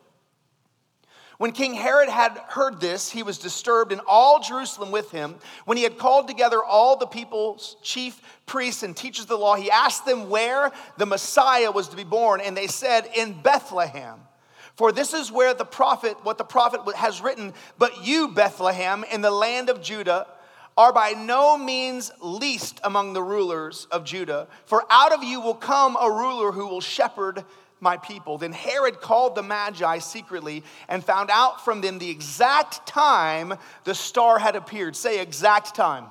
When 1.38 1.52
King 1.52 1.74
Herod 1.74 2.08
had 2.08 2.36
heard 2.48 2.80
this, 2.80 3.10
he 3.10 3.22
was 3.22 3.38
disturbed, 3.38 3.92
and 3.92 4.00
all 4.08 4.40
Jerusalem 4.40 4.90
with 4.90 5.12
him. 5.12 5.36
When 5.66 5.76
he 5.76 5.84
had 5.84 5.96
called 5.96 6.26
together 6.26 6.62
all 6.62 6.96
the 6.96 7.06
people's 7.06 7.76
chief 7.80 8.20
priests 8.44 8.82
and 8.82 8.96
teachers 8.96 9.22
of 9.22 9.28
the 9.28 9.38
law, 9.38 9.54
he 9.54 9.70
asked 9.70 10.04
them 10.04 10.28
where 10.30 10.72
the 10.96 11.06
Messiah 11.06 11.70
was 11.70 11.88
to 11.88 11.96
be 11.96 12.02
born, 12.02 12.40
and 12.40 12.56
they 12.56 12.66
said, 12.66 13.08
In 13.14 13.40
Bethlehem. 13.40 14.18
For 14.74 14.90
this 14.90 15.14
is 15.14 15.30
where 15.30 15.54
the 15.54 15.64
prophet, 15.64 16.16
what 16.24 16.38
the 16.38 16.44
prophet 16.44 16.80
has 16.96 17.20
written, 17.20 17.52
but 17.78 18.04
you, 18.04 18.28
Bethlehem, 18.28 19.04
in 19.04 19.20
the 19.20 19.30
land 19.30 19.70
of 19.70 19.80
Judah, 19.80 20.26
are 20.76 20.92
by 20.92 21.10
no 21.10 21.56
means 21.56 22.10
least 22.20 22.80
among 22.82 23.12
the 23.12 23.22
rulers 23.22 23.86
of 23.90 24.04
Judah. 24.04 24.48
For 24.66 24.84
out 24.90 25.12
of 25.12 25.24
you 25.24 25.40
will 25.40 25.54
come 25.54 25.96
a 26.00 26.10
ruler 26.10 26.52
who 26.52 26.66
will 26.66 26.80
shepherd 26.80 27.44
my 27.80 27.96
people. 27.96 28.38
Then 28.38 28.52
Herod 28.52 29.00
called 29.00 29.34
the 29.34 29.42
Magi 29.42 29.98
secretly 29.98 30.62
and 30.88 31.04
found 31.04 31.30
out 31.30 31.64
from 31.64 31.80
them 31.80 31.98
the 31.98 32.10
exact 32.10 32.86
time 32.86 33.54
the 33.84 33.94
star 33.94 34.38
had 34.38 34.56
appeared. 34.56 34.96
Say, 34.96 35.20
exact 35.20 35.74
time 35.74 36.06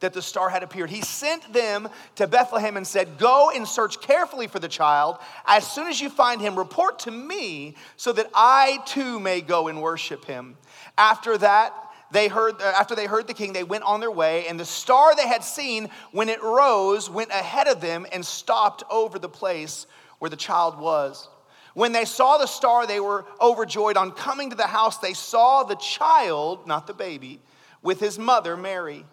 that 0.00 0.12
the 0.12 0.22
star 0.22 0.50
had 0.50 0.62
appeared. 0.62 0.90
He 0.90 1.00
sent 1.00 1.52
them 1.52 1.88
to 2.16 2.26
Bethlehem 2.26 2.76
and 2.76 2.86
said, 2.86 3.18
Go 3.18 3.50
and 3.54 3.66
search 3.66 4.00
carefully 4.00 4.46
for 4.46 4.58
the 4.58 4.68
child. 4.68 5.18
As 5.46 5.66
soon 5.66 5.86
as 5.86 6.00
you 6.00 6.10
find 6.10 6.40
him, 6.40 6.56
report 6.56 7.00
to 7.00 7.10
me 7.10 7.74
so 7.96 8.12
that 8.12 8.30
I 8.34 8.78
too 8.86 9.18
may 9.18 9.40
go 9.40 9.68
and 9.68 9.80
worship 9.80 10.24
him. 10.24 10.56
After 10.98 11.38
that, 11.38 11.72
they 12.10 12.28
heard 12.28 12.60
uh, 12.60 12.72
after 12.78 12.94
they 12.94 13.06
heard 13.06 13.26
the 13.26 13.34
king 13.34 13.52
they 13.52 13.64
went 13.64 13.82
on 13.82 13.98
their 13.98 14.12
way 14.12 14.46
and 14.46 14.60
the 14.60 14.64
star 14.64 15.16
they 15.16 15.26
had 15.26 15.42
seen 15.42 15.90
when 16.12 16.28
it 16.28 16.40
rose 16.40 17.10
went 17.10 17.30
ahead 17.30 17.66
of 17.66 17.80
them 17.80 18.06
and 18.12 18.24
stopped 18.24 18.84
over 18.90 19.18
the 19.18 19.28
place 19.28 19.86
where 20.18 20.30
the 20.30 20.36
child 20.36 20.78
was. 20.78 21.28
When 21.74 21.92
they 21.92 22.06
saw 22.06 22.38
the 22.38 22.46
star, 22.46 22.86
they 22.86 23.00
were 23.00 23.26
overjoyed. 23.40 23.96
On 23.96 24.10
coming 24.10 24.50
to 24.50 24.56
the 24.56 24.66
house, 24.66 24.98
they 24.98 25.12
saw 25.12 25.62
the 25.62 25.74
child, 25.76 26.66
not 26.66 26.86
the 26.86 26.94
baby, 26.94 27.40
with 27.82 28.00
his 28.00 28.18
mother, 28.18 28.56
Mary. 28.56 29.04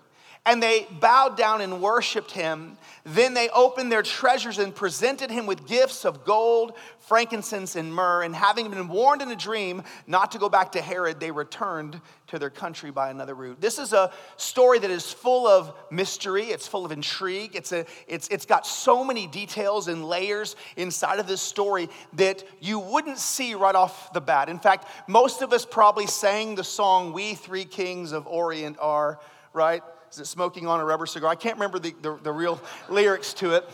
And 0.46 0.62
they 0.62 0.88
bowed 1.00 1.38
down 1.38 1.62
and 1.62 1.82
worshiped 1.82 2.32
him. 2.32 2.78
Then 3.06 3.34
they 3.34 3.48
opened 3.50 3.90
their 3.90 4.02
treasures 4.02 4.60
and 4.60 4.76
presented 4.76 5.32
him 5.32 5.46
with 5.46 5.66
gifts 5.66 6.04
of 6.04 6.26
gold, 6.26 6.74
frankincense, 7.00 7.78
and 7.78 7.94
myrrh. 7.94 8.24
And 8.24 8.36
having 8.36 8.70
been 8.70 8.90
warned 8.90 9.22
in 9.22 9.32
a 9.32 9.38
dream 9.38 9.84
not 10.06 10.34
to 10.34 10.40
go 10.40 10.50
back 10.50 10.74
to 10.74 10.82
Herod, 10.82 11.22
they 11.22 11.32
returned 11.32 12.02
to 12.28 12.40
their 12.40 12.50
country 12.50 12.92
by 12.92 13.10
another 13.10 13.36
route. 13.36 13.62
This 13.62 13.80
is 13.80 13.94
a 13.94 14.12
story 14.36 14.80
that 14.80 14.92
is 14.92 15.14
full 15.14 15.48
of 15.48 15.74
mystery, 15.90 16.46
it's 16.46 16.68
full 16.68 16.86
of 16.86 16.92
intrigue. 16.92 17.56
It's, 17.56 17.72
a, 17.72 17.86
it's, 18.06 18.28
it's 18.28 18.46
got 18.46 18.68
so 18.68 19.02
many 19.02 19.28
details 19.28 19.88
and 19.88 20.04
layers 20.04 20.58
inside 20.76 21.20
of 21.20 21.28
this 21.28 21.42
story 21.42 21.88
that 22.14 22.44
you 22.60 22.80
wouldn't 22.80 23.18
see 23.18 23.56
right 23.56 23.76
off 23.76 24.12
the 24.12 24.22
bat. 24.22 24.50
In 24.50 24.60
fact, 24.60 24.88
most 25.08 25.42
of 25.42 25.54
us 25.54 25.66
probably 25.66 26.08
sang 26.08 26.56
the 26.56 26.66
song, 26.66 27.14
We 27.14 27.34
Three 27.36 27.66
Kings 27.66 28.12
of 28.12 28.28
Orient 28.28 28.76
Are, 28.82 29.22
right? 29.54 29.84
Is 30.14 30.20
it 30.20 30.28
smoking 30.28 30.68
on 30.68 30.80
a 30.80 30.86
rubber 30.86 31.08
cigar? 31.08 31.32
I 31.32 31.36
can't 31.36 31.56
remember 31.56 31.80
the, 31.80 31.96
the, 32.04 32.20
the 32.22 32.32
real 32.32 32.62
lyrics 32.88 33.34
to 33.36 33.56
it. 33.56 33.68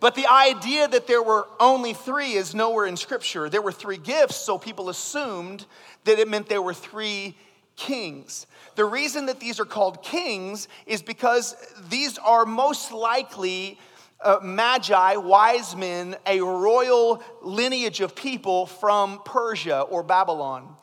But 0.00 0.14
the 0.14 0.26
idea 0.26 0.88
that 0.88 1.06
there 1.06 1.22
were 1.22 1.46
only 1.60 1.92
three 1.92 2.32
is 2.32 2.54
nowhere 2.54 2.86
in 2.86 2.96
Scripture. 2.96 3.50
There 3.50 3.60
were 3.60 3.72
three 3.72 3.98
gifts, 3.98 4.36
so 4.36 4.56
people 4.56 4.88
assumed 4.88 5.66
that 6.04 6.18
it 6.18 6.28
meant 6.28 6.48
there 6.48 6.62
were 6.62 6.72
three 6.72 7.36
kings. 7.76 8.46
The 8.76 8.86
reason 8.86 9.26
that 9.26 9.38
these 9.38 9.60
are 9.60 9.66
called 9.66 10.02
kings 10.02 10.66
is 10.86 11.02
because 11.02 11.54
these 11.90 12.16
are 12.16 12.46
most 12.46 12.90
likely 12.90 13.78
uh, 14.22 14.38
magi, 14.42 15.16
wise 15.16 15.76
men, 15.76 16.16
a 16.24 16.40
royal 16.40 17.22
lineage 17.42 18.00
of 18.00 18.16
people 18.16 18.64
from 18.64 19.20
Persia 19.26 19.82
or 19.82 20.02
Babylon. 20.02 20.74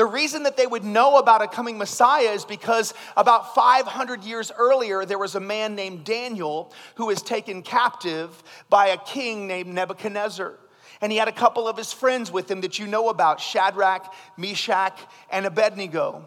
The 0.00 0.06
reason 0.06 0.44
that 0.44 0.56
they 0.56 0.66
would 0.66 0.82
know 0.82 1.18
about 1.18 1.42
a 1.42 1.46
coming 1.46 1.76
Messiah 1.76 2.30
is 2.30 2.46
because 2.46 2.94
about 3.18 3.54
500 3.54 4.24
years 4.24 4.50
earlier, 4.56 5.04
there 5.04 5.18
was 5.18 5.34
a 5.34 5.40
man 5.40 5.74
named 5.74 6.06
Daniel 6.06 6.72
who 6.94 7.04
was 7.04 7.20
taken 7.20 7.60
captive 7.60 8.42
by 8.70 8.86
a 8.86 8.96
king 8.96 9.46
named 9.46 9.68
Nebuchadnezzar. 9.74 10.54
And 11.02 11.12
he 11.12 11.18
had 11.18 11.28
a 11.28 11.32
couple 11.32 11.68
of 11.68 11.76
his 11.76 11.92
friends 11.92 12.32
with 12.32 12.50
him 12.50 12.62
that 12.62 12.78
you 12.78 12.86
know 12.86 13.10
about 13.10 13.42
Shadrach, 13.42 14.10
Meshach, 14.38 14.98
and 15.30 15.44
Abednego. 15.44 16.24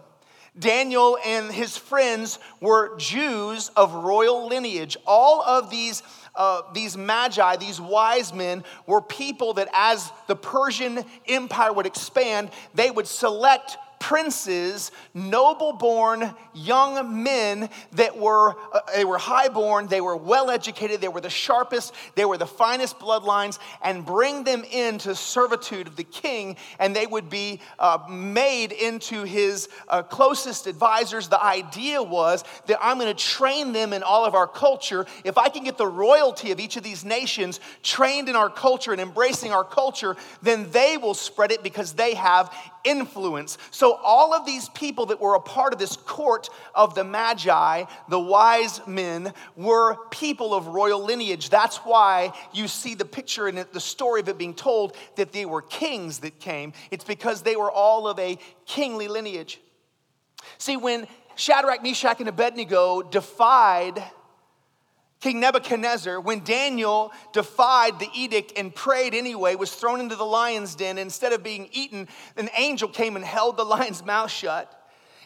Daniel 0.60 1.18
and 1.25 1.51
his 1.51 1.75
friends 1.75 2.38
were 2.62 2.96
Jews 2.98 3.70
of 3.70 3.92
royal 3.92 4.48
lineage. 4.48 4.98
All 5.08 5.42
of 5.42 5.72
these 5.72 6.03
uh, 6.36 6.62
these 6.74 6.98
magi, 6.98 7.56
these 7.58 7.80
wise 7.80 8.34
men, 8.34 8.63
were 8.88 9.02
people 9.02 9.54
that 9.54 9.70
as 9.74 10.12
the 10.28 10.36
Persian 10.36 11.04
Empire 11.28 11.74
would 11.74 11.86
expand, 11.86 12.50
they 12.74 12.90
would 12.90 13.08
select 13.08 13.78
princes, 14.03 14.91
noble 15.13 15.72
born 15.72 16.36
young 16.53 17.24
men 17.24 17.69
that 17.93 18.17
were, 18.17 18.53
uh, 18.74 18.81
they 18.93 19.05
were 19.05 19.17
high 19.17 19.48
born, 19.48 19.88
they 19.88 20.01
were 20.01 20.17
well 20.17 20.50
educated, 20.50 21.00
they 21.00 21.07
were 21.07 21.22
the 21.22 21.29
sharpest, 21.29 21.93
they 22.15 22.25
were 22.25 22.38
the 22.38 22.45
finest 22.45 23.00
bloodlines, 23.00 23.60
and 23.81 24.05
bring 24.05 24.43
them 24.43 24.65
into 24.65 25.15
servitude 25.15 25.88
of 25.88 25.95
the 25.95 26.03
king, 26.03 26.57
and 26.79 26.93
they 26.93 27.07
would 27.07 27.29
be 27.29 27.62
uh, 27.79 27.98
made 28.10 28.74
into 28.74 29.24
his 29.24 29.69
uh, 29.88 30.03
closest 30.03 30.67
advisors. 30.67 31.29
The 31.29 31.41
idea 31.41 32.03
was 32.03 32.43
that 32.65 32.79
I'm 32.81 33.00
going 33.00 33.07
to 33.07 33.24
train 33.24 33.72
them 33.72 33.93
in 33.93 34.03
all 34.03 34.25
of 34.25 34.36
our 34.36 34.48
culture. 34.48 35.05
If 35.24 35.38
I 35.38 35.48
can 35.48 35.63
get 35.63 35.77
the 35.77 35.88
royalty 35.88 36.51
of 36.51 36.60
each 36.60 36.75
of 36.75 36.83
these 36.83 37.05
nations 37.05 37.62
trained 37.83 38.27
in 38.27 38.36
our 38.36 38.50
culture 38.50 38.91
and 38.91 39.00
embracing 39.00 39.53
our 39.53 39.63
culture, 39.63 40.17
then 40.41 40.69
they 40.72 40.98
will 40.98 41.13
spread 41.13 41.53
it 41.53 41.63
because 41.63 41.93
they 41.93 42.15
have 42.15 42.53
influence. 42.83 43.57
So, 43.72 43.93
all 44.04 44.34
of 44.34 44.46
these 44.46 44.70
people 44.70 45.08
that 45.08 45.20
were 45.20 45.36
a 45.36 45.40
part 45.40 45.74
of 45.74 45.80
this 45.80 45.96
court 45.96 46.50
of 46.74 46.96
the 46.96 47.04
Magi, 47.04 47.84
the 48.10 48.20
wise 48.20 48.86
men, 48.88 49.34
were 49.56 49.98
people 50.10 50.54
of 50.54 50.68
royal 50.68 51.04
lineage. 51.04 51.50
That's 51.50 51.78
why 51.78 52.34
you 52.54 52.68
see 52.68 52.96
the 52.96 53.06
picture 53.06 53.48
it, 53.48 53.74
the 53.74 53.80
story 53.80 54.22
of 54.22 54.30
it 54.30 54.38
being 54.38 54.54
told 54.54 54.96
that 55.16 55.32
they 55.32 55.46
were 55.46 55.62
kings 55.62 56.20
that 56.20 56.40
came. 56.40 56.74
It's 56.92 57.04
because 57.04 57.42
they 57.42 57.56
were 57.56 57.72
all 57.72 58.08
of 58.08 58.20
a 58.20 58.38
kingly 58.66 59.08
lineage. 59.08 59.60
See, 60.58 60.78
when 60.78 61.08
Shadrach, 61.36 61.82
Meshach, 61.84 62.20
and 62.20 62.30
Abednego 62.30 63.02
defied 63.02 64.04
King 65.24 65.39
Nebuchadnezzar, 65.39 66.20
when 66.20 66.44
Daniel 66.44 67.13
defied 67.32 67.98
the 67.98 68.10
edict 68.13 68.51
and 68.58 68.75
prayed 68.75 69.13
anyway, 69.13 69.56
was 69.56 69.74
thrown 69.74 70.01
into 70.01 70.18
the 70.18 70.25
lion's 70.25 70.75
den. 70.75 70.98
Instead 70.98 71.32
of 71.32 71.42
being 71.42 71.70
eaten, 71.72 72.10
an 72.36 72.50
angel 72.58 72.89
came 72.89 73.15
and 73.15 73.24
held 73.24 73.56
the 73.56 73.63
lion's 73.63 74.03
mouth 74.03 74.30
shut. 74.30 74.83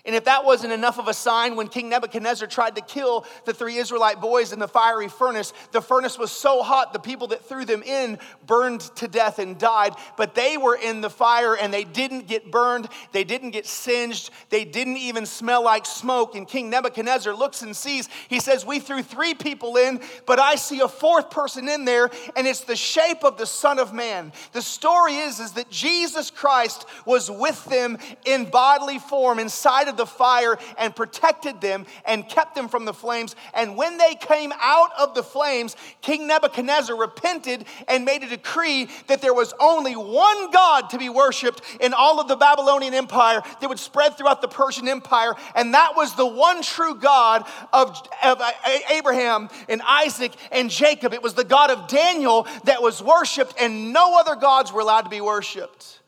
And 0.08 0.16
if 0.16 0.24
that 0.24 0.46
wasn't 0.46 0.72
enough 0.72 1.00
of 1.00 1.10
a 1.10 1.14
sign, 1.14 1.58
when 1.58 1.68
King 1.68 1.90
Nebuchadnezzar 1.90 2.48
tried 2.48 2.76
to 2.76 2.82
kill 2.82 3.26
the 3.44 3.54
three 3.54 3.76
Israelite 3.76 4.22
boys 4.22 4.54
in 4.54 4.60
the 4.60 4.68
fiery 4.68 5.10
furnace, 5.10 5.52
the 5.74 5.82
furnace 5.82 6.18
was 6.18 6.32
so 6.32 6.64
hot, 6.64 6.94
the 6.94 7.00
people 7.00 7.28
that 7.28 7.44
threw 7.44 7.66
them 7.66 7.84
in 7.84 8.18
burned 8.46 8.80
to 8.96 9.10
death 9.10 9.38
and 9.38 9.58
died. 9.58 9.94
But 10.16 10.34
they 10.34 10.56
were 10.56 10.78
in 10.78 11.02
the 11.02 11.10
fire 11.10 11.58
and 11.58 11.74
they 11.74 11.84
didn't 11.84 12.26
get 12.26 12.50
burned, 12.50 12.88
they 13.12 13.26
didn't 13.26 13.50
get 13.52 13.66
singed, 13.66 14.30
they 14.50 14.64
didn't 14.64 14.96
even 14.96 15.26
smell 15.26 15.62
like 15.62 15.86
smoke. 15.86 16.36
And 16.36 16.48
King 16.48 16.70
Nebuchadnezzar 16.70 17.34
looks 17.36 17.62
and 17.62 17.76
sees, 17.76 18.08
he 18.30 18.40
says, 18.40 18.66
We 18.66 18.80
threw 18.80 19.04
three 19.04 19.34
people 19.34 19.76
in, 19.76 20.00
but 20.26 20.40
I 20.40 20.56
see 20.56 20.80
a 20.80 20.88
fourth 20.88 21.32
person 21.32 21.68
in 21.68 21.84
there, 21.84 22.10
and 22.38 22.48
it's 22.48 22.62
the 22.62 22.78
shape 22.78 23.26
of 23.26 23.38
the 23.38 23.46
Son 23.46 23.78
of 23.78 23.94
Man. 23.94 24.32
The 24.54 24.62
story 24.62 25.18
is, 25.18 25.42
is 25.42 25.52
that 25.54 25.70
Jesus 25.70 26.32
Christ 26.32 26.86
was 27.06 27.30
with 27.30 27.66
them 27.66 27.98
in 28.24 28.46
bodily 28.50 29.00
form 29.00 29.40
inside 29.40 29.90
of 29.90 29.97
the 29.98 30.06
fire 30.06 30.58
and 30.77 30.96
protected 30.96 31.62
them 31.62 31.86
and 32.06 32.27
kept 32.27 32.56
them 32.56 32.68
from 32.70 32.86
the 32.86 32.94
flames. 32.94 33.36
And 33.54 33.75
when 33.75 33.98
they 33.98 34.16
came 34.16 34.54
out 34.60 34.92
of 34.98 35.16
the 35.16 35.24
flames, 35.24 35.75
King 36.01 36.27
Nebuchadnezzar 36.27 36.96
repented 36.96 37.66
and 37.88 38.06
made 38.06 38.24
a 38.24 38.30
decree 38.30 38.89
that 39.08 39.22
there 39.22 39.34
was 39.34 39.54
only 39.60 39.96
one 39.96 40.51
God 40.51 40.89
to 40.92 40.98
be 40.98 41.10
worshiped 41.10 41.62
in 41.80 41.94
all 41.94 42.20
of 42.20 42.27
the 42.27 42.36
Babylonian 42.36 42.94
Empire 42.94 43.42
that 43.60 43.68
would 43.68 43.80
spread 43.80 44.18
throughout 44.18 44.42
the 44.42 44.48
Persian 44.48 44.88
Empire. 44.88 45.34
And 45.56 45.74
that 45.74 45.96
was 45.96 46.16
the 46.16 46.25
one 46.25 46.62
true 46.62 46.96
God 46.96 47.46
of, 47.74 48.01
of 48.24 48.42
uh, 48.42 48.51
Abraham 48.89 49.50
and 49.68 49.82
Isaac 49.86 50.34
and 50.51 50.70
Jacob. 50.70 51.13
It 51.13 51.24
was 51.24 51.34
the 51.34 51.44
God 51.44 51.72
of 51.72 51.88
Daniel 51.88 52.48
that 52.66 52.82
was 52.82 53.01
worshiped, 53.01 53.56
and 53.60 53.94
no 53.94 54.20
other 54.20 54.36
gods 54.36 54.72
were 54.72 54.82
allowed 54.82 55.01
to 55.01 55.10
be 55.10 55.22
worshiped. 55.22 56.01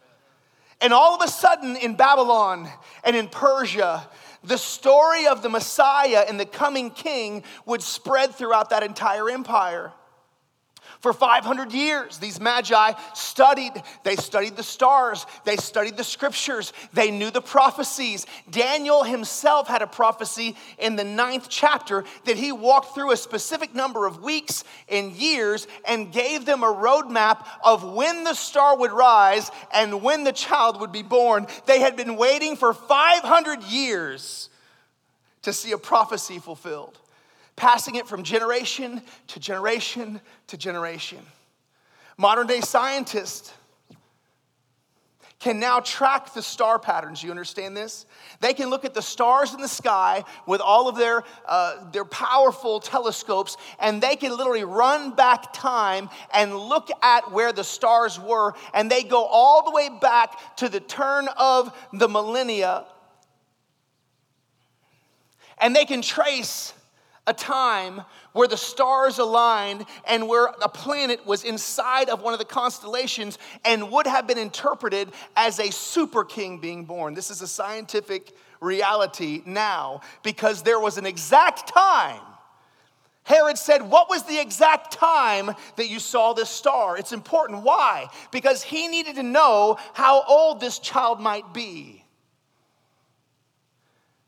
And 0.82 0.94
all 0.94 1.16
of 1.16 1.22
a 1.22 1.28
sudden, 1.28 1.76
in 1.76 1.96
Babylon 1.96 2.70
and 3.04 3.16
in 3.16 3.28
Persia, 3.28 4.08
the 4.44 4.58
story 4.58 5.28
of 5.28 5.42
the 5.42 5.50
Messiah 5.50 6.26
and 6.28 6.40
the 6.40 6.46
coming 6.46 6.90
king 6.92 7.44
would 7.66 7.82
spread 7.82 8.34
throughout 8.34 8.70
that 8.70 8.84
entire 8.84 9.30
empire. 9.30 9.92
For 11.00 11.14
500 11.14 11.72
years, 11.72 12.18
these 12.18 12.42
magi 12.42 12.92
studied. 13.14 13.72
They 14.04 14.18
studied 14.18 14.58
the 14.58 14.64
stars. 14.64 15.26
They 15.46 15.56
studied 15.56 15.96
the 15.96 16.04
scriptures. 16.04 16.74
They 16.92 17.10
knew 17.10 17.32
the 17.32 17.42
prophecies. 17.42 18.26
Daniel 18.52 19.04
himself 19.04 19.70
had 19.70 19.82
a 19.82 19.88
prophecy 19.88 20.58
in 20.78 20.98
the 20.98 21.06
ninth 21.06 21.48
chapter 21.48 22.04
that 22.26 22.36
he 22.36 22.52
walked 22.52 22.96
through 22.96 23.14
a 23.14 23.18
specific 23.18 23.74
number 23.74 24.08
of 24.08 24.22
weeks 24.22 24.66
and 24.90 25.14
years 25.14 25.68
and 25.86 26.12
gave 26.12 26.46
them 26.46 26.64
a 26.64 26.74
roadmap 26.74 27.46
of 27.64 27.94
when 27.94 28.26
the 28.26 28.34
star 28.34 28.78
would 28.78 28.92
rise 28.92 29.52
and 29.74 30.04
when 30.04 30.26
the 30.26 30.34
child 30.34 30.82
would 30.82 30.92
be 30.92 31.04
born. 31.04 31.48
They 31.66 31.80
had 31.80 31.96
been 31.96 32.18
waiting 32.18 32.58
for 32.58 32.74
500 32.74 33.64
years 33.64 34.50
to 35.44 35.54
see 35.54 35.72
a 35.72 35.78
prophecy 35.78 36.40
fulfilled 36.40 36.99
passing 37.60 37.96
it 37.96 38.08
from 38.08 38.24
generation 38.24 39.02
to 39.28 39.38
generation 39.38 40.22
to 40.48 40.58
generation. 40.58 41.20
Modern 42.18 42.48
day 42.48 42.62
scientists 42.62 43.54
can 45.40 45.60
now 45.60 45.82
track 45.82 46.34
the 46.34 46.42
star 46.42 46.80
patterns. 46.80 47.22
You 47.22 47.32
understand 47.32 47.76
this? 47.76 48.06
They 48.40 48.54
can 48.54 48.70
look 48.70 48.86
at 48.86 48.94
the 48.94 49.02
stars 49.02 49.54
in 49.54 49.60
the 49.60 49.68
sky 49.68 50.24
with 50.48 50.62
all 50.62 50.88
of 50.88 50.96
their, 50.96 51.24
uh, 51.46 51.92
their 51.92 52.06
powerful 52.06 52.80
telescopes, 52.80 53.58
and 53.78 54.02
they 54.02 54.16
can 54.16 54.36
literally 54.38 54.64
run 54.64 55.12
back 55.12 55.52
time 55.52 56.10
and 56.34 56.56
look 56.56 56.90
at 57.02 57.30
where 57.32 57.52
the 57.52 57.64
stars 57.66 58.18
were, 58.18 58.54
and 58.74 58.90
they 58.90 59.04
go 59.04 59.26
all 59.26 59.66
the 59.66 59.72
way 59.72 59.90
back 60.02 60.56
to 60.58 60.70
the 60.70 60.80
turn 60.80 61.28
of 61.38 61.78
the 61.92 62.08
millennia. 62.08 62.86
And 65.58 65.76
they 65.76 65.84
can 65.84 66.02
trace 66.02 66.74
a 67.30 67.34
time 67.34 68.02
where 68.34 68.48
the 68.48 68.58
stars 68.58 69.20
aligned 69.20 69.86
and 70.06 70.28
where 70.28 70.46
a 70.64 70.68
planet 70.68 71.26
was 71.28 71.44
inside 71.44 72.10
of 72.10 72.22
one 72.22 72.34
of 72.34 72.40
the 72.40 72.46
constellations 72.46 73.38
and 73.64 73.92
would 73.92 74.08
have 74.08 74.26
been 74.26 74.40
interpreted 74.40 75.10
as 75.36 75.60
a 75.60 75.72
super 75.72 76.24
king 76.24 76.58
being 76.58 76.86
born. 76.86 77.14
This 77.14 77.30
is 77.30 77.42
a 77.44 77.48
scientific 77.48 78.34
reality 78.60 79.44
now 79.46 80.02
because 80.24 80.64
there 80.64 80.80
was 80.80 80.98
an 80.98 81.06
exact 81.06 81.72
time. 81.72 82.22
Herod 83.24 83.60
said, 83.60 83.84
What 83.84 84.10
was 84.10 84.24
the 84.24 84.42
exact 84.42 84.94
time 84.94 85.52
that 85.76 85.88
you 85.88 86.00
saw 86.00 86.34
this 86.34 86.50
star? 86.50 86.98
It's 86.98 87.12
important. 87.12 87.62
Why? 87.64 88.08
Because 88.32 88.64
he 88.64 88.88
needed 88.88 89.16
to 89.16 89.24
know 89.24 89.78
how 89.94 90.24
old 90.24 90.60
this 90.60 90.80
child 90.80 91.20
might 91.20 91.54
be. 91.54 92.04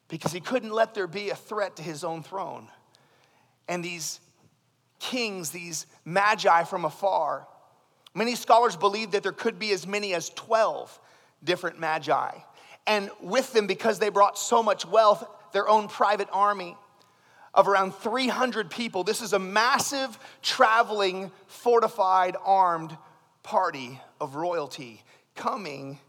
Because 0.07 0.31
he 0.31 0.39
couldn't 0.39 0.71
let 0.71 0.93
there 0.93 1.07
be 1.07 1.31
a 1.31 1.35
threat 1.35 1.77
to 1.77 1.83
his 1.83 2.03
own 2.03 2.21
throne 2.21 2.67
and 3.67 3.83
these 3.83 4.19
kings, 4.99 5.51
these 5.51 5.85
magi 6.05 6.63
from 6.63 6.85
afar. 6.85 7.47
Many 8.13 8.35
scholars 8.35 8.75
believe 8.75 9.11
that 9.11 9.23
there 9.23 9.31
could 9.31 9.57
be 9.57 9.71
as 9.71 9.87
many 9.87 10.13
as 10.13 10.29
12 10.29 10.99
different 11.43 11.79
magi. 11.79 12.31
And 12.87 13.09
with 13.21 13.53
them, 13.53 13.67
because 13.67 13.99
they 13.99 14.09
brought 14.09 14.37
so 14.37 14.61
much 14.61 14.85
wealth, 14.85 15.23
their 15.53 15.67
own 15.67 15.87
private 15.87 16.27
army 16.31 16.75
of 17.53 17.67
around 17.67 17.93
300 17.95 18.69
people. 18.69 19.03
This 19.03 19.21
is 19.21 19.33
a 19.33 19.39
massive, 19.39 20.17
traveling, 20.41 21.31
fortified, 21.47 22.35
armed 22.43 22.95
party 23.43 23.99
of 24.19 24.35
royalty 24.35 25.01
coming 25.35 25.99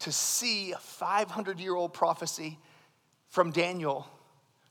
to 0.00 0.12
see 0.12 0.72
a 0.72 0.78
500 0.78 1.58
year 1.58 1.74
old 1.74 1.92
prophecy 1.92 2.58
from 3.28 3.50
Daniel, 3.50 4.06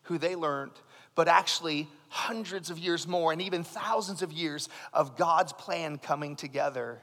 who 0.03 0.17
they 0.17 0.35
learned, 0.35 0.71
but 1.15 1.27
actually 1.27 1.87
hundreds 2.09 2.69
of 2.69 2.77
years 2.77 3.07
more 3.07 3.31
and 3.31 3.41
even 3.41 3.63
thousands 3.63 4.21
of 4.21 4.31
years 4.31 4.69
of 4.93 5.17
God's 5.17 5.53
plan 5.53 5.97
coming 5.97 6.35
together. 6.35 6.99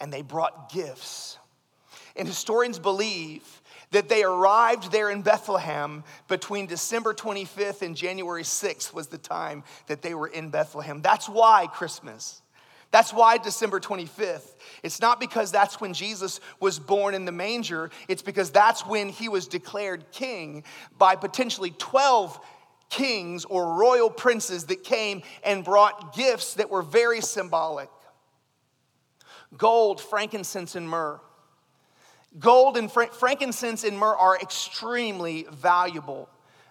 And 0.00 0.12
they 0.12 0.22
brought 0.22 0.72
gifts. 0.72 1.38
And 2.16 2.28
historians 2.28 2.78
believe 2.78 3.42
that 3.90 4.08
they 4.08 4.22
arrived 4.22 4.92
there 4.92 5.10
in 5.10 5.22
Bethlehem 5.22 6.04
between 6.28 6.66
December 6.66 7.14
25th 7.14 7.82
and 7.82 7.96
January 7.96 8.42
6th 8.42 8.92
was 8.92 9.06
the 9.06 9.18
time 9.18 9.64
that 9.86 10.02
they 10.02 10.14
were 10.14 10.28
in 10.28 10.50
Bethlehem. 10.50 11.00
That's 11.00 11.28
why 11.28 11.68
Christmas. 11.72 12.42
That's 12.90 13.12
why 13.12 13.38
December 13.38 13.80
25th. 13.80 14.54
It's 14.84 15.00
not 15.00 15.18
because 15.18 15.50
that's 15.50 15.80
when 15.80 15.94
Jesus 15.94 16.38
was 16.60 16.78
born 16.78 17.14
in 17.14 17.24
the 17.24 17.32
manger, 17.32 17.90
it's 18.06 18.22
because 18.22 18.52
that's 18.52 18.86
when 18.86 19.08
he 19.08 19.28
was 19.28 19.48
declared 19.48 20.04
king 20.12 20.62
by 20.96 21.16
potentially 21.16 21.74
12 21.76 22.38
kings 22.94 23.44
or 23.44 23.74
royal 23.74 24.08
princes 24.08 24.66
that 24.66 24.84
came 24.84 25.22
and 25.42 25.64
brought 25.64 26.14
gifts 26.14 26.54
that 26.54 26.70
were 26.70 26.82
very 26.82 27.20
symbolic 27.20 27.90
gold, 29.56 30.00
frankincense, 30.00 30.74
and 30.74 30.88
myrrh. 30.88 31.20
Gold 32.40 32.76
and 32.76 32.90
fr- 32.90 33.04
frankincense 33.04 33.84
and 33.84 33.96
myrrh 33.96 34.16
are 34.16 34.36
extremely 34.36 35.46
valuable. 35.52 36.28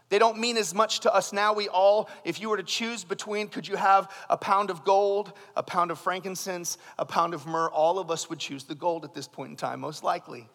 They 0.10 0.20
don't 0.20 0.38
mean 0.38 0.58
as 0.58 0.74
much 0.74 1.00
to 1.02 1.14
us 1.14 1.32
now. 1.32 1.54
We 1.54 1.70
all, 1.70 2.10
if 2.26 2.42
you 2.42 2.50
were 2.50 2.58
to 2.58 2.64
choose 2.64 3.06
between, 3.06 3.48
could 3.48 3.66
you 3.66 3.78
have 3.78 4.12
a 4.30 4.36
pound 4.36 4.70
of 4.70 4.84
gold, 4.84 5.32
a 5.56 5.64
pound 5.64 5.92
of 5.92 6.00
frankincense, 6.00 6.78
a 7.00 7.06
pound 7.06 7.34
of 7.34 7.48
myrrh? 7.48 7.70
All 7.70 8.00
of 8.00 8.12
us 8.12 8.30
would 8.30 8.40
choose 8.40 8.66
the 8.66 8.76
gold 8.76 9.06
at 9.06 9.14
this 9.14 9.30
point 9.30 9.52
in 9.52 9.56
time, 9.56 9.80
most 9.80 10.04
likely. 10.04 10.50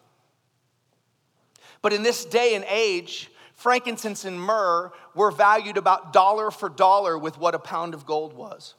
But 1.81 1.93
in 1.93 2.03
this 2.03 2.25
day 2.25 2.53
and 2.53 2.65
age, 2.69 3.31
frankincense 3.59 4.23
and 4.23 4.39
myrrh 4.39 4.91
were 5.13 5.31
valued 5.31 5.77
about 5.77 6.13
dollar 6.13 6.49
for 6.49 6.69
dollar 6.69 7.17
with 7.17 7.37
what 7.37 7.53
a 7.53 7.59
pound 7.59 7.93
of 7.93 8.05
gold 8.05 8.33
was. 8.33 8.75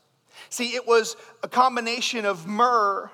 See, 0.49 0.75
it 0.75 0.87
was 0.87 1.16
a 1.43 1.49
combination 1.49 2.25
of 2.25 2.47
myrrh 2.47 3.11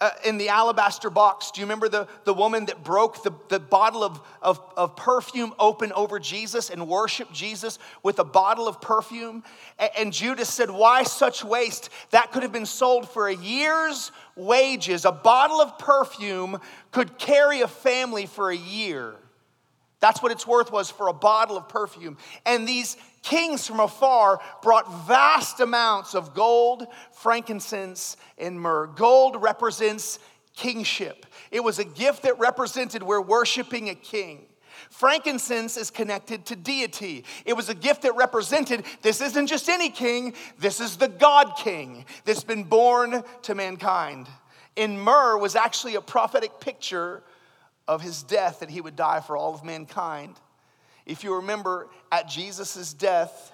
uh, 0.00 0.10
in 0.24 0.38
the 0.38 0.48
alabaster 0.48 1.10
box. 1.10 1.50
Do 1.50 1.60
you 1.60 1.66
remember 1.66 1.88
the, 1.88 2.06
the 2.22 2.32
woman 2.32 2.66
that 2.66 2.84
broke 2.84 3.24
the, 3.24 3.32
the 3.48 3.58
bottle 3.58 4.04
of, 4.04 4.20
of, 4.40 4.60
of 4.76 4.94
perfume 4.94 5.52
open 5.58 5.90
over 5.92 6.20
Jesus 6.20 6.70
and 6.70 6.86
worshiped 6.86 7.32
Jesus 7.32 7.80
with 8.04 8.20
a 8.20 8.24
bottle 8.24 8.68
of 8.68 8.80
perfume? 8.80 9.42
And, 9.80 9.90
and 9.98 10.12
Judas 10.12 10.48
said, 10.48 10.70
Why 10.70 11.02
such 11.02 11.42
waste? 11.42 11.90
That 12.10 12.30
could 12.30 12.44
have 12.44 12.52
been 12.52 12.66
sold 12.66 13.08
for 13.08 13.26
a 13.26 13.34
year's 13.34 14.12
wages. 14.36 15.04
A 15.04 15.10
bottle 15.10 15.60
of 15.60 15.76
perfume 15.78 16.60
could 16.92 17.18
carry 17.18 17.62
a 17.62 17.68
family 17.68 18.26
for 18.26 18.50
a 18.52 18.56
year. 18.56 19.16
That's 20.00 20.22
what 20.22 20.30
its 20.30 20.46
worth 20.46 20.70
was 20.70 20.90
for 20.90 21.08
a 21.08 21.12
bottle 21.12 21.56
of 21.56 21.68
perfume. 21.68 22.18
And 22.46 22.68
these 22.68 22.96
kings 23.22 23.66
from 23.66 23.80
afar 23.80 24.40
brought 24.62 25.06
vast 25.06 25.60
amounts 25.60 26.14
of 26.14 26.34
gold, 26.34 26.86
frankincense, 27.12 28.16
and 28.38 28.60
myrrh. 28.60 28.86
Gold 28.86 29.42
represents 29.42 30.18
kingship, 30.54 31.24
it 31.52 31.62
was 31.62 31.78
a 31.78 31.84
gift 31.84 32.24
that 32.24 32.38
represented 32.38 33.02
we're 33.02 33.20
worshiping 33.20 33.90
a 33.90 33.94
king. 33.94 34.46
Frankincense 34.90 35.76
is 35.76 35.90
connected 35.90 36.46
to 36.46 36.56
deity. 36.56 37.24
It 37.44 37.52
was 37.52 37.68
a 37.68 37.74
gift 37.74 38.02
that 38.02 38.16
represented 38.16 38.84
this 39.02 39.20
isn't 39.20 39.46
just 39.46 39.68
any 39.68 39.90
king, 39.90 40.34
this 40.58 40.80
is 40.80 40.96
the 40.96 41.08
God 41.08 41.52
king 41.56 42.04
that's 42.24 42.44
been 42.44 42.64
born 42.64 43.22
to 43.42 43.54
mankind. 43.54 44.28
And 44.76 45.00
myrrh 45.00 45.36
was 45.36 45.56
actually 45.56 45.96
a 45.96 46.00
prophetic 46.00 46.58
picture 46.60 47.22
of 47.88 48.02
his 48.02 48.22
death 48.22 48.60
that 48.60 48.70
he 48.70 48.80
would 48.80 48.94
die 48.94 49.20
for 49.20 49.36
all 49.36 49.54
of 49.54 49.64
mankind. 49.64 50.36
If 51.06 51.24
you 51.24 51.36
remember, 51.36 51.88
at 52.12 52.28
Jesus' 52.28 52.92
death, 52.92 53.52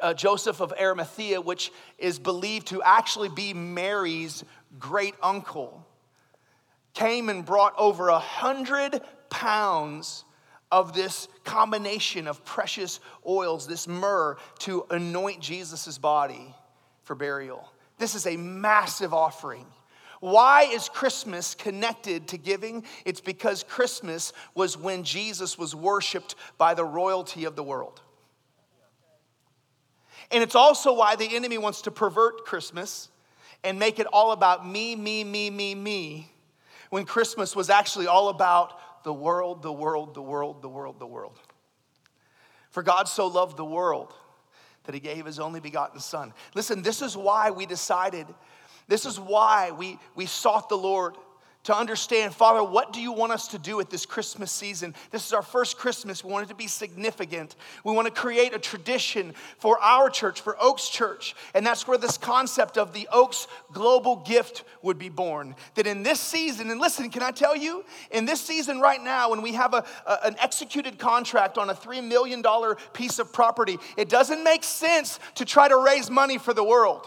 uh, 0.00 0.14
Joseph 0.14 0.60
of 0.60 0.72
Arimathea, 0.80 1.40
which 1.40 1.72
is 1.98 2.20
believed 2.20 2.68
to 2.68 2.80
actually 2.82 3.28
be 3.28 3.52
Mary's 3.52 4.44
great 4.78 5.16
uncle, 5.22 5.84
came 6.94 7.28
and 7.28 7.44
brought 7.44 7.74
over 7.76 8.08
a 8.08 8.18
hundred 8.18 9.00
pounds 9.28 10.24
of 10.70 10.92
this 10.92 11.28
combination 11.44 12.28
of 12.28 12.44
precious 12.44 13.00
oils, 13.26 13.66
this 13.66 13.88
myrrh, 13.88 14.36
to 14.60 14.86
anoint 14.90 15.40
Jesus' 15.40 15.98
body 15.98 16.54
for 17.02 17.16
burial. 17.16 17.72
This 17.98 18.14
is 18.14 18.26
a 18.26 18.36
massive 18.36 19.12
offering. 19.12 19.66
Why 20.20 20.64
is 20.64 20.88
Christmas 20.88 21.54
connected 21.54 22.28
to 22.28 22.38
giving? 22.38 22.84
It's 23.04 23.20
because 23.20 23.62
Christmas 23.62 24.32
was 24.54 24.76
when 24.76 25.04
Jesus 25.04 25.56
was 25.56 25.74
worshiped 25.74 26.34
by 26.56 26.74
the 26.74 26.84
royalty 26.84 27.44
of 27.44 27.56
the 27.56 27.62
world. 27.62 28.00
And 30.30 30.42
it's 30.42 30.54
also 30.54 30.92
why 30.92 31.16
the 31.16 31.36
enemy 31.36 31.58
wants 31.58 31.82
to 31.82 31.90
pervert 31.90 32.44
Christmas 32.44 33.08
and 33.64 33.78
make 33.78 33.98
it 33.98 34.06
all 34.12 34.32
about 34.32 34.66
me, 34.66 34.94
me, 34.94 35.24
me, 35.24 35.50
me, 35.50 35.74
me, 35.74 36.30
when 36.90 37.04
Christmas 37.04 37.56
was 37.56 37.70
actually 37.70 38.06
all 38.06 38.28
about 38.28 39.04
the 39.04 39.12
world, 39.12 39.62
the 39.62 39.72
world, 39.72 40.14
the 40.14 40.22
world, 40.22 40.62
the 40.62 40.68
world, 40.68 40.98
the 40.98 41.06
world. 41.06 41.38
For 42.70 42.82
God 42.82 43.08
so 43.08 43.26
loved 43.26 43.56
the 43.56 43.64
world 43.64 44.12
that 44.84 44.94
he 44.94 45.00
gave 45.00 45.26
his 45.26 45.38
only 45.38 45.60
begotten 45.60 46.00
Son. 46.00 46.32
Listen, 46.54 46.82
this 46.82 47.02
is 47.02 47.16
why 47.16 47.50
we 47.50 47.66
decided, 47.66 48.26
this 48.88 49.06
is 49.06 49.20
why 49.20 49.70
we, 49.70 49.98
we 50.14 50.26
sought 50.26 50.68
the 50.68 50.76
Lord 50.76 51.14
to 51.64 51.76
understand, 51.76 52.34
Father, 52.34 52.64
what 52.64 52.94
do 52.94 53.00
you 53.02 53.12
want 53.12 53.30
us 53.30 53.48
to 53.48 53.58
do 53.58 53.78
at 53.80 53.90
this 53.90 54.06
Christmas 54.06 54.50
season? 54.50 54.94
This 55.10 55.26
is 55.26 55.34
our 55.34 55.42
first 55.42 55.76
Christmas. 55.76 56.24
We 56.24 56.32
want 56.32 56.46
it 56.46 56.48
to 56.48 56.54
be 56.54 56.66
significant. 56.66 57.56
We 57.84 57.92
want 57.92 58.06
to 58.06 58.10
create 58.10 58.54
a 58.54 58.58
tradition 58.58 59.34
for 59.58 59.78
our 59.80 60.08
church, 60.08 60.40
for 60.40 60.56
Oaks 60.62 60.88
Church. 60.88 61.36
And 61.52 61.66
that's 61.66 61.86
where 61.86 61.98
this 61.98 62.16
concept 62.16 62.78
of 62.78 62.94
the 62.94 63.06
Oaks 63.12 63.48
global 63.70 64.16
gift 64.16 64.64
would 64.80 64.98
be 64.98 65.10
born. 65.10 65.54
That 65.74 65.86
in 65.86 66.02
this 66.02 66.20
season, 66.20 66.70
and 66.70 66.80
listen, 66.80 67.10
can 67.10 67.22
I 67.22 67.32
tell 67.32 67.54
you, 67.54 67.84
in 68.12 68.24
this 68.24 68.40
season 68.40 68.80
right 68.80 69.02
now, 69.02 69.28
when 69.28 69.42
we 69.42 69.52
have 69.52 69.74
a, 69.74 69.84
a 70.06 70.18
an 70.24 70.36
executed 70.40 70.98
contract 70.98 71.58
on 71.58 71.68
a 71.68 71.74
$3 71.74 72.02
million 72.02 72.42
piece 72.94 73.18
of 73.18 73.30
property, 73.30 73.76
it 73.98 74.08
doesn't 74.08 74.42
make 74.42 74.64
sense 74.64 75.20
to 75.34 75.44
try 75.44 75.68
to 75.68 75.76
raise 75.76 76.08
money 76.08 76.38
for 76.38 76.54
the 76.54 76.64
world. 76.64 77.06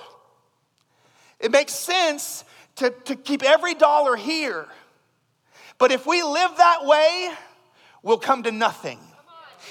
It 1.42 1.52
makes 1.52 1.74
sense 1.74 2.46
to, 2.78 2.92
to 3.06 3.16
keep 3.16 3.44
every 3.44 3.74
dollar 3.74 4.16
here. 4.16 4.68
But 5.78 5.92
if 5.92 6.06
we 6.06 6.22
live 6.22 6.52
that 6.58 6.86
way, 6.86 7.32
we'll 8.04 8.20
come 8.20 8.44
to 8.44 8.52
nothing. 8.52 9.00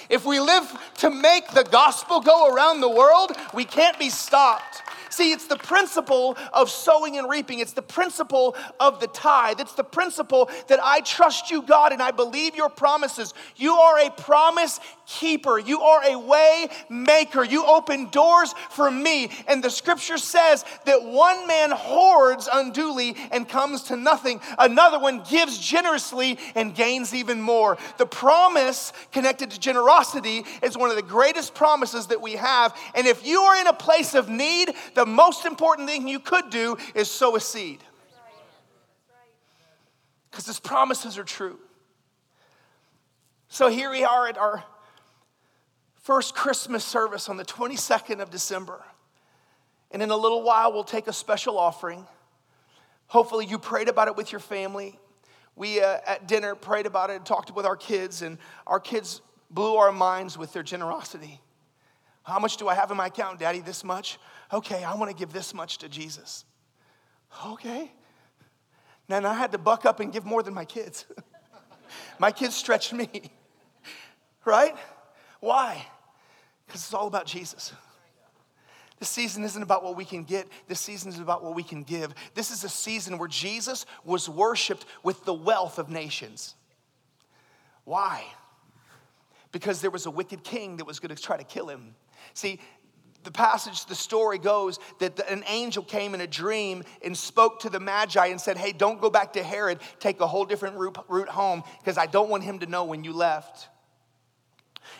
If 0.08 0.24
we 0.24 0.40
live 0.40 0.68
to 0.98 1.10
make 1.10 1.48
the 1.52 1.62
gospel 1.62 2.20
go 2.20 2.52
around 2.52 2.80
the 2.80 2.88
world, 2.88 3.30
we 3.54 3.64
can't 3.64 3.98
be 3.98 4.10
stopped. 4.10 4.82
See, 5.10 5.32
it's 5.32 5.48
the 5.48 5.56
principle 5.56 6.38
of 6.52 6.70
sowing 6.70 7.18
and 7.18 7.28
reaping. 7.28 7.58
It's 7.58 7.72
the 7.72 7.82
principle 7.82 8.56
of 8.78 9.00
the 9.00 9.08
tithe. 9.08 9.60
It's 9.60 9.74
the 9.74 9.84
principle 9.84 10.48
that 10.68 10.78
I 10.82 11.00
trust 11.00 11.50
you, 11.50 11.62
God, 11.62 11.92
and 11.92 12.00
I 12.00 12.12
believe 12.12 12.54
your 12.54 12.68
promises. 12.68 13.34
You 13.56 13.74
are 13.74 14.06
a 14.06 14.10
promise 14.10 14.78
keeper. 15.06 15.58
You 15.58 15.80
are 15.80 16.02
a 16.04 16.18
way 16.18 16.68
maker. 16.88 17.42
You 17.42 17.66
open 17.66 18.08
doors 18.10 18.54
for 18.70 18.90
me. 18.90 19.30
And 19.48 19.62
the 19.62 19.70
scripture 19.70 20.18
says 20.18 20.64
that 20.86 21.02
one 21.02 21.46
man 21.48 21.72
hoards 21.72 22.48
unduly 22.52 23.16
and 23.32 23.48
comes 23.48 23.82
to 23.84 23.96
nothing, 23.96 24.40
another 24.58 25.00
one 25.00 25.24
gives 25.28 25.58
generously 25.58 26.38
and 26.54 26.74
gains 26.74 27.12
even 27.12 27.42
more. 27.42 27.76
The 27.98 28.06
promise 28.06 28.92
connected 29.10 29.50
to 29.50 29.58
generosity 29.58 30.44
is 30.62 30.76
one 30.76 30.90
of 30.90 30.96
the 30.96 31.02
greatest 31.02 31.54
promises 31.54 32.06
that 32.08 32.20
we 32.20 32.32
have. 32.34 32.76
And 32.94 33.06
if 33.08 33.26
you 33.26 33.40
are 33.40 33.60
in 33.60 33.66
a 33.66 33.72
place 33.72 34.14
of 34.14 34.28
need, 34.28 34.72
the 35.00 35.06
most 35.06 35.46
important 35.46 35.88
thing 35.88 36.06
you 36.06 36.20
could 36.20 36.50
do 36.50 36.76
is 36.94 37.10
sow 37.10 37.34
a 37.34 37.40
seed. 37.40 37.82
Because 40.30 40.44
his 40.44 40.60
promises 40.60 41.16
are 41.16 41.24
true. 41.24 41.58
So 43.48 43.68
here 43.68 43.90
we 43.90 44.04
are 44.04 44.28
at 44.28 44.36
our 44.36 44.62
first 46.02 46.34
Christmas 46.34 46.84
service 46.84 47.30
on 47.30 47.38
the 47.38 47.46
22nd 47.46 48.20
of 48.20 48.28
December. 48.28 48.84
And 49.90 50.02
in 50.02 50.10
a 50.10 50.16
little 50.16 50.42
while, 50.42 50.70
we'll 50.70 50.84
take 50.84 51.08
a 51.08 51.14
special 51.14 51.58
offering. 51.58 52.06
Hopefully, 53.06 53.46
you 53.46 53.58
prayed 53.58 53.88
about 53.88 54.06
it 54.06 54.16
with 54.16 54.30
your 54.30 54.38
family. 54.38 54.98
We 55.56 55.80
uh, 55.80 55.96
at 56.06 56.28
dinner 56.28 56.54
prayed 56.54 56.84
about 56.84 57.08
it 57.08 57.16
and 57.16 57.24
talked 57.24 57.56
with 57.56 57.64
our 57.64 57.76
kids, 57.76 58.20
and 58.20 58.36
our 58.66 58.78
kids 58.78 59.22
blew 59.50 59.76
our 59.76 59.92
minds 59.92 60.36
with 60.36 60.52
their 60.52 60.62
generosity. 60.62 61.40
How 62.22 62.38
much 62.38 62.56
do 62.56 62.68
I 62.68 62.74
have 62.74 62.90
in 62.90 62.96
my 62.96 63.06
account, 63.06 63.38
Daddy? 63.38 63.60
This 63.60 63.82
much? 63.82 64.18
Okay, 64.52 64.84
I 64.84 64.94
want 64.94 65.10
to 65.10 65.16
give 65.16 65.32
this 65.32 65.54
much 65.54 65.78
to 65.78 65.88
Jesus. 65.88 66.44
Okay. 67.46 67.90
Then 69.08 69.26
I 69.26 69.34
had 69.34 69.52
to 69.52 69.58
buck 69.58 69.84
up 69.84 70.00
and 70.00 70.12
give 70.12 70.24
more 70.24 70.42
than 70.42 70.54
my 70.54 70.64
kids. 70.64 71.06
my 72.18 72.30
kids 72.30 72.54
stretched 72.54 72.92
me, 72.92 73.08
right? 74.44 74.76
Why? 75.40 75.84
Because 76.66 76.82
it's 76.82 76.94
all 76.94 77.08
about 77.08 77.26
Jesus. 77.26 77.72
This 79.00 79.08
season 79.08 79.44
isn't 79.44 79.62
about 79.62 79.82
what 79.82 79.96
we 79.96 80.04
can 80.04 80.24
get. 80.24 80.46
This 80.68 80.78
season 80.78 81.10
is 81.10 81.18
about 81.18 81.42
what 81.42 81.54
we 81.54 81.62
can 81.62 81.82
give. 81.82 82.14
This 82.34 82.50
is 82.50 82.64
a 82.64 82.68
season 82.68 83.16
where 83.16 83.28
Jesus 83.28 83.86
was 84.04 84.28
worshiped 84.28 84.84
with 85.02 85.24
the 85.24 85.32
wealth 85.32 85.78
of 85.78 85.88
nations. 85.88 86.54
Why? 87.84 88.22
Because 89.52 89.80
there 89.80 89.90
was 89.90 90.04
a 90.04 90.10
wicked 90.10 90.44
king 90.44 90.76
that 90.76 90.84
was 90.84 91.00
going 91.00 91.14
to 91.14 91.20
try 91.20 91.38
to 91.38 91.44
kill 91.44 91.66
him. 91.68 91.94
See, 92.34 92.60
the 93.22 93.30
passage, 93.30 93.84
the 93.86 93.94
story 93.94 94.38
goes 94.38 94.78
that 94.98 95.18
an 95.28 95.44
angel 95.46 95.82
came 95.82 96.14
in 96.14 96.20
a 96.22 96.26
dream 96.26 96.82
and 97.04 97.16
spoke 97.16 97.60
to 97.60 97.70
the 97.70 97.80
Magi 97.80 98.26
and 98.26 98.40
said, 98.40 98.56
Hey, 98.56 98.72
don't 98.72 99.00
go 99.00 99.10
back 99.10 99.34
to 99.34 99.42
Herod. 99.42 99.78
Take 99.98 100.20
a 100.20 100.26
whole 100.26 100.46
different 100.46 100.76
route, 100.76 100.98
route 101.08 101.28
home 101.28 101.62
because 101.78 101.98
I 101.98 102.06
don't 102.06 102.30
want 102.30 102.44
him 102.44 102.60
to 102.60 102.66
know 102.66 102.84
when 102.84 103.04
you 103.04 103.12
left. 103.12 103.68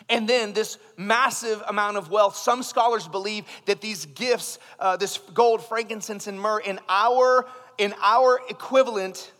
And 0.09 0.27
then 0.27 0.53
this 0.53 0.77
massive 0.97 1.63
amount 1.67 1.97
of 1.97 2.09
wealth. 2.09 2.35
Some 2.35 2.63
scholars 2.63 3.07
believe 3.07 3.45
that 3.65 3.81
these 3.81 4.05
gifts, 4.05 4.59
uh, 4.79 4.97
this 4.97 5.17
gold, 5.33 5.63
frankincense, 5.65 6.27
and 6.27 6.39
myrrh, 6.39 6.59
in 6.59 6.79
our, 6.87 7.47
in 7.77 7.93
our 8.01 8.39
equivalent, 8.49 9.31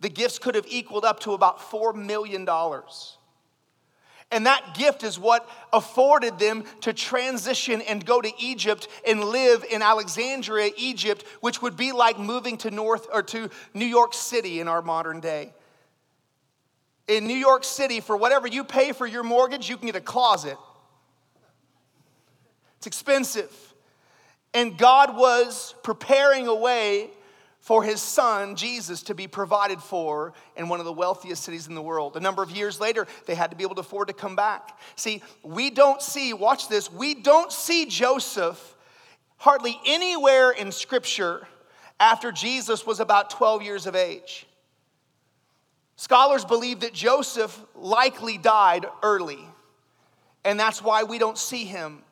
the 0.00 0.08
gifts 0.08 0.38
could 0.38 0.54
have 0.54 0.66
equaled 0.68 1.04
up 1.04 1.20
to 1.20 1.32
about 1.32 1.58
$4 1.58 1.94
million. 1.94 2.46
And 4.30 4.44
that 4.44 4.74
gift 4.74 5.04
is 5.04 5.18
what 5.18 5.48
afforded 5.72 6.38
them 6.38 6.64
to 6.82 6.92
transition 6.92 7.80
and 7.80 8.04
go 8.04 8.20
to 8.20 8.30
Egypt 8.38 8.86
and 9.06 9.24
live 9.24 9.64
in 9.70 9.80
Alexandria, 9.80 10.70
Egypt, 10.76 11.24
which 11.40 11.62
would 11.62 11.76
be 11.76 11.92
like 11.92 12.18
moving 12.18 12.58
to 12.58 12.70
North 12.70 13.06
or 13.10 13.22
to 13.22 13.48
New 13.72 13.86
York 13.86 14.12
City 14.12 14.60
in 14.60 14.68
our 14.68 14.82
modern 14.82 15.20
day. 15.20 15.54
In 17.06 17.26
New 17.26 17.36
York 17.36 17.64
City, 17.64 18.00
for 18.00 18.18
whatever 18.18 18.46
you 18.46 18.64
pay 18.64 18.92
for 18.92 19.06
your 19.06 19.22
mortgage, 19.22 19.70
you 19.70 19.78
can 19.78 19.86
get 19.86 19.96
a 19.96 20.00
closet. 20.00 20.58
It's 22.76 22.86
expensive. 22.86 23.50
And 24.52 24.76
God 24.76 25.16
was 25.16 25.74
preparing 25.82 26.48
a 26.48 26.54
way 26.54 27.10
for 27.68 27.82
his 27.82 28.00
son, 28.00 28.56
Jesus, 28.56 29.02
to 29.02 29.14
be 29.14 29.26
provided 29.26 29.82
for 29.82 30.32
in 30.56 30.70
one 30.70 30.80
of 30.80 30.86
the 30.86 30.92
wealthiest 30.92 31.44
cities 31.44 31.66
in 31.66 31.74
the 31.74 31.82
world. 31.82 32.16
A 32.16 32.20
number 32.20 32.42
of 32.42 32.50
years 32.50 32.80
later, 32.80 33.06
they 33.26 33.34
had 33.34 33.50
to 33.50 33.58
be 33.58 33.62
able 33.62 33.74
to 33.74 33.82
afford 33.82 34.08
to 34.08 34.14
come 34.14 34.34
back. 34.34 34.80
See, 34.96 35.22
we 35.42 35.68
don't 35.68 36.00
see, 36.00 36.32
watch 36.32 36.70
this, 36.70 36.90
we 36.90 37.12
don't 37.12 37.52
see 37.52 37.84
Joseph 37.84 38.74
hardly 39.36 39.78
anywhere 39.84 40.50
in 40.50 40.72
Scripture 40.72 41.46
after 42.00 42.32
Jesus 42.32 42.86
was 42.86 43.00
about 43.00 43.28
12 43.28 43.60
years 43.60 43.86
of 43.86 43.94
age. 43.94 44.46
Scholars 45.96 46.46
believe 46.46 46.80
that 46.80 46.94
Joseph 46.94 47.62
likely 47.74 48.38
died 48.38 48.86
early, 49.02 49.44
and 50.42 50.58
that's 50.58 50.82
why 50.82 51.02
we 51.02 51.18
don't 51.18 51.36
see 51.36 51.64
him 51.64 52.02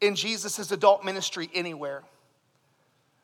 in 0.00 0.14
Jesus' 0.14 0.70
adult 0.70 1.04
ministry 1.04 1.50
anywhere. 1.52 2.04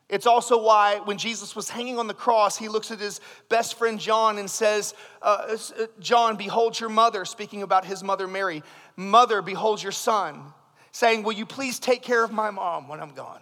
It's 0.08 0.26
also 0.26 0.62
why 0.62 1.00
when 1.00 1.18
Jesus 1.18 1.54
was 1.54 1.68
hanging 1.68 1.98
on 1.98 2.06
the 2.06 2.14
cross, 2.14 2.56
he 2.56 2.68
looks 2.68 2.90
at 2.90 2.98
his 2.98 3.20
best 3.48 3.76
friend 3.76 4.00
John 4.00 4.38
and 4.38 4.50
says, 4.50 4.94
uh, 5.20 5.56
uh, 5.78 5.86
John, 6.00 6.36
behold 6.36 6.80
your 6.80 6.88
mother, 6.88 7.26
speaking 7.26 7.62
about 7.62 7.84
his 7.84 8.02
mother 8.02 8.26
Mary. 8.26 8.62
Mother, 8.96 9.42
behold 9.42 9.82
your 9.82 9.92
son, 9.92 10.54
saying, 10.92 11.24
Will 11.24 11.32
you 11.32 11.44
please 11.44 11.78
take 11.78 12.02
care 12.02 12.24
of 12.24 12.32
my 12.32 12.50
mom 12.50 12.88
when 12.88 13.00
I'm 13.00 13.12
gone? 13.12 13.40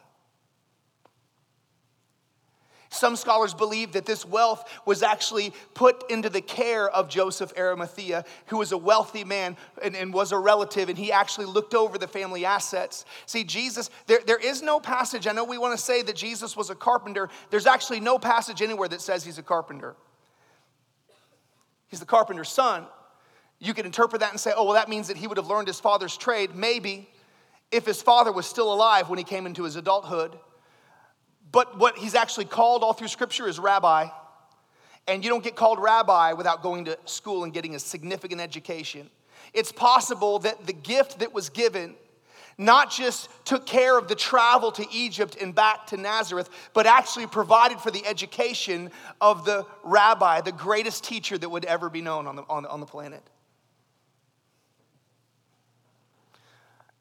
Some 2.88 3.16
scholars 3.16 3.52
believe 3.52 3.92
that 3.92 4.06
this 4.06 4.24
wealth 4.24 4.80
was 4.86 5.02
actually 5.02 5.52
put 5.74 6.08
into 6.10 6.30
the 6.30 6.40
care 6.40 6.88
of 6.88 7.08
Joseph 7.08 7.52
Arimathea, 7.58 8.24
who 8.46 8.58
was 8.58 8.72
a 8.72 8.78
wealthy 8.78 9.24
man 9.24 9.56
and, 9.82 9.96
and, 9.96 10.12
was 10.12 10.32
a 10.32 10.38
relative, 10.38 10.88
and 10.88 10.96
he 10.96 11.10
actually 11.10 11.46
looked 11.46 11.74
over 11.74 11.98
the 11.98 12.06
family 12.06 12.44
assets. 12.44 13.04
See, 13.26 13.44
Jesus, 13.44 13.90
there, 14.06 14.20
there 14.26 14.38
is 14.38 14.62
no 14.62 14.78
passage. 14.78 15.26
I 15.26 15.32
know 15.32 15.44
we 15.44 15.58
want 15.58 15.76
to 15.76 15.84
say 15.84 16.02
that 16.02 16.16
Jesus 16.16 16.56
was 16.56 16.70
a 16.70 16.74
carpenter. 16.74 17.28
There's 17.50 17.66
actually 17.66 18.00
no 18.00 18.18
passage 18.18 18.62
anywhere 18.62 18.88
that 18.88 19.00
says 19.00 19.24
he's 19.24 19.38
a 19.38 19.42
carpenter. 19.42 19.96
He's 21.88 22.00
the 22.00 22.06
carpenter's 22.06 22.50
son. 22.50 22.86
You 23.58 23.74
could 23.74 23.86
interpret 23.86 24.20
that 24.20 24.30
and 24.30 24.40
say, 24.40 24.52
oh, 24.54 24.64
well, 24.64 24.74
that 24.74 24.88
means 24.88 25.08
that 25.08 25.16
he 25.16 25.26
would 25.26 25.38
have 25.38 25.48
learned 25.48 25.68
his 25.68 25.80
father's 25.80 26.16
trade. 26.16 26.54
Maybe 26.54 27.08
if 27.72 27.84
his 27.84 28.02
father 28.02 28.30
was 28.32 28.46
still 28.46 28.72
alive 28.72 29.08
when 29.08 29.18
he 29.18 29.24
came 29.24 29.46
into 29.46 29.64
his 29.64 29.76
adulthood. 29.76 30.38
But 31.52 31.78
what 31.78 31.96
he's 31.98 32.14
actually 32.14 32.46
called 32.46 32.82
all 32.82 32.92
through 32.92 33.08
scripture 33.08 33.48
is 33.48 33.58
rabbi. 33.58 34.08
And 35.08 35.22
you 35.22 35.30
don't 35.30 35.44
get 35.44 35.54
called 35.54 35.80
rabbi 35.80 36.32
without 36.32 36.62
going 36.62 36.86
to 36.86 36.98
school 37.04 37.44
and 37.44 37.52
getting 37.52 37.74
a 37.74 37.78
significant 37.78 38.40
education. 38.40 39.08
It's 39.54 39.72
possible 39.72 40.40
that 40.40 40.66
the 40.66 40.72
gift 40.72 41.20
that 41.20 41.32
was 41.32 41.48
given 41.48 41.94
not 42.58 42.90
just 42.90 43.28
took 43.44 43.66
care 43.66 43.98
of 43.98 44.08
the 44.08 44.14
travel 44.14 44.72
to 44.72 44.86
Egypt 44.90 45.36
and 45.40 45.54
back 45.54 45.86
to 45.88 45.96
Nazareth, 45.96 46.48
but 46.72 46.86
actually 46.86 47.26
provided 47.26 47.78
for 47.80 47.90
the 47.90 48.04
education 48.06 48.90
of 49.20 49.44
the 49.44 49.66
rabbi, 49.84 50.40
the 50.40 50.52
greatest 50.52 51.04
teacher 51.04 51.36
that 51.36 51.48
would 51.48 51.66
ever 51.66 51.90
be 51.90 52.00
known 52.00 52.26
on 52.26 52.36
the, 52.36 52.42
on, 52.48 52.64
on 52.66 52.80
the 52.80 52.86
planet. 52.86 53.22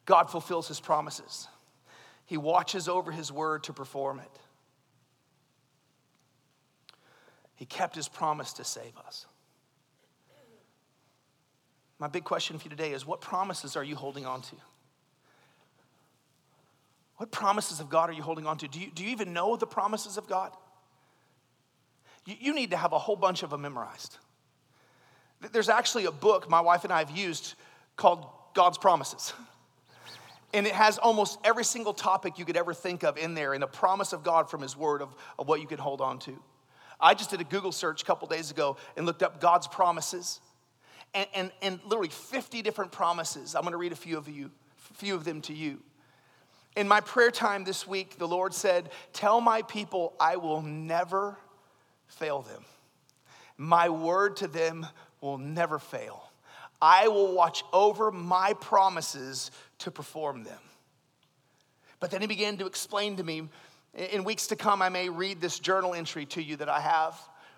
God 0.06 0.30
fulfills 0.30 0.68
his 0.68 0.80
promises, 0.80 1.48
he 2.26 2.38
watches 2.38 2.88
over 2.88 3.12
his 3.12 3.32
word 3.32 3.64
to 3.64 3.74
perform 3.74 4.20
it. 4.20 4.40
He 7.56 7.66
kept 7.66 7.96
his 7.96 8.08
promise 8.08 8.54
to 8.54 8.64
save 8.64 8.98
us. 9.06 9.26
My 11.98 12.08
big 12.08 12.26
question 12.26 12.58
for 12.58 12.66
you 12.66 12.70
today 12.70 12.92
is 12.92 13.06
what 13.06 13.22
promises 13.22 13.76
are 13.76 13.84
you 13.84 13.96
holding 13.96 14.26
on 14.26 14.42
to? 14.42 14.56
What 17.18 17.32
promises 17.32 17.80
of 17.80 17.90
God 17.90 18.10
are 18.10 18.14
you 18.14 18.24
holding 18.24 18.46
on 18.46 18.58
to? 18.58 18.68
Do 18.68 18.80
you, 18.80 18.92
do 18.94 19.04
you 19.04 19.12
even 19.12 19.32
know 19.32 19.56
the 19.56 19.68
promises 19.68 20.18
of 20.18 20.28
God? 20.28 20.52
You, 22.26 22.36
you 22.38 22.54
need 22.54 22.72
to 22.72 22.78
have 22.78 22.92
a 22.92 23.00
whole 23.00 23.16
bunch 23.16 23.44
of 23.44 23.52
them 23.52 23.62
memorized. 23.62 24.18
There's 25.54 25.70
actually 25.70 26.06
a 26.06 26.12
book 26.12 26.50
my 26.50 26.60
wife 26.60 26.84
and 26.84 26.92
I 26.92 27.00
have 27.00 27.12
used 27.12 27.54
called 27.96 28.26
God's 28.54 28.78
Promises. 28.78 29.34
And 30.54 30.66
it 30.66 30.74
has 30.74 30.98
almost 30.98 31.40
every 31.44 31.66
single 31.66 31.94
topic 31.94 32.40
you 32.40 32.46
could 32.46 32.58
ever 32.58 32.74
think 32.74 33.04
of 33.04 33.18
in 33.18 33.34
there, 33.34 33.54
and 33.54 33.62
the 33.62 33.68
promise 33.68 34.14
of 34.14 34.24
God 34.24 34.50
from 34.50 34.62
His 34.62 34.78
Word 34.78 35.02
of, 35.02 35.14
of 35.38 35.48
what 35.48 35.62
you 35.62 35.68
can 35.68 35.80
hold 35.80 36.02
on 36.02 36.20
to. 36.20 36.42
I 37.00 37.14
just 37.14 37.30
did 37.30 37.42
a 37.42 37.44
Google 37.44 37.72
search 37.72 38.04
a 38.04 38.06
couple 38.06 38.28
days 38.28 38.52
ago 38.52 38.78
and 38.96 39.06
looked 39.06 39.24
up 39.24 39.42
God's 39.42 39.68
promises, 39.68 40.40
and, 41.14 41.28
and, 41.34 41.52
and 41.62 41.80
literally 41.86 42.10
50 42.10 42.62
different 42.62 42.92
promises. 42.92 43.56
I'm 43.56 43.64
gonna 43.64 43.78
read 43.78 43.92
a 43.92 43.98
few 43.98 44.18
of 44.18 44.30
you, 44.30 44.50
a 44.92 44.94
few 44.94 45.16
of 45.16 45.24
them 45.24 45.42
to 45.42 45.54
you. 45.54 45.82
In 46.76 46.88
my 46.88 47.00
prayer 47.00 47.32
time 47.32 47.64
this 47.64 47.88
week, 47.88 48.18
the 48.18 48.28
Lord 48.28 48.54
said, 48.54 48.90
Tell 49.14 49.40
my 49.40 49.62
people 49.62 50.14
I 50.20 50.36
will 50.36 50.62
never 50.62 51.38
fail 52.08 52.42
them. 52.42 52.64
My 53.58 53.90
word 53.90 54.38
to 54.38 54.48
them 54.48 54.86
will 55.22 55.38
never 55.38 55.80
fail. 55.80 56.25
I 56.82 57.08
will 57.08 57.34
watch 57.34 57.64
over 57.74 58.12
my 58.12 58.54
promises 58.54 59.52
to 59.80 59.92
perform 59.92 60.44
them. 60.44 60.60
But 62.00 62.12
then 62.12 62.22
he 62.22 62.28
began 62.28 62.58
to 62.58 62.66
explain 62.66 63.18
to 63.18 63.24
me 63.24 63.50
in 63.96 64.26
weeks 64.26 64.48
to 64.48 64.56
come, 64.56 64.82
I 64.82 64.90
may 64.90 65.10
read 65.10 65.40
this 65.40 65.60
journal 65.60 65.94
entry 65.94 66.26
to 66.28 66.44
you 66.44 66.58
that 66.58 66.70
I 66.70 66.82
have 66.82 67.18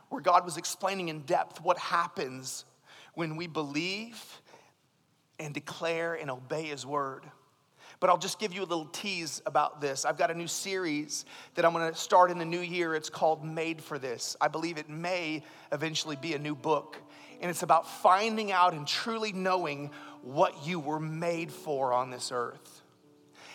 where 0.09 0.21
God 0.21 0.45
was 0.45 0.57
explaining 0.57 1.09
in 1.09 1.21
depth 1.21 1.61
what 1.61 1.77
happens 1.77 2.63
when 3.15 3.35
we 3.35 3.47
believe 3.47 4.23
and 5.39 5.53
declare 5.53 6.13
and 6.13 6.29
obey 6.29 6.63
his 6.63 6.85
word. 6.85 7.23
But 7.99 8.11
I'll 8.11 8.17
just 8.19 8.37
give 8.37 8.53
you 8.53 8.61
a 8.61 8.65
little 8.65 8.85
tease 8.85 9.41
about 9.47 9.81
this. 9.81 10.05
I've 10.05 10.17
got 10.17 10.29
a 10.29 10.35
new 10.35 10.47
series 10.47 11.25
that 11.55 11.65
I'm 11.65 11.73
gonna 11.73 11.95
start 11.95 12.29
in 12.29 12.37
the 12.37 12.45
new 12.45 12.59
year. 12.59 12.93
It's 12.93 13.09
called 13.09 13.43
Made 13.43 13.83
for 13.83 13.97
This. 13.97 14.35
I 14.39 14.47
believe 14.47 14.77
it 14.77 14.87
may 14.87 15.43
eventually 15.71 16.15
be 16.15 16.35
a 16.35 16.39
new 16.39 16.55
book. 16.55 16.97
And 17.41 17.49
it's 17.49 17.63
about 17.63 17.87
finding 18.01 18.51
out 18.51 18.73
and 18.73 18.87
truly 18.87 19.31
knowing 19.31 19.91
what 20.21 20.65
you 20.65 20.79
were 20.79 20.99
made 20.99 21.51
for 21.51 21.93
on 21.93 22.09
this 22.09 22.31
earth. 22.31 22.81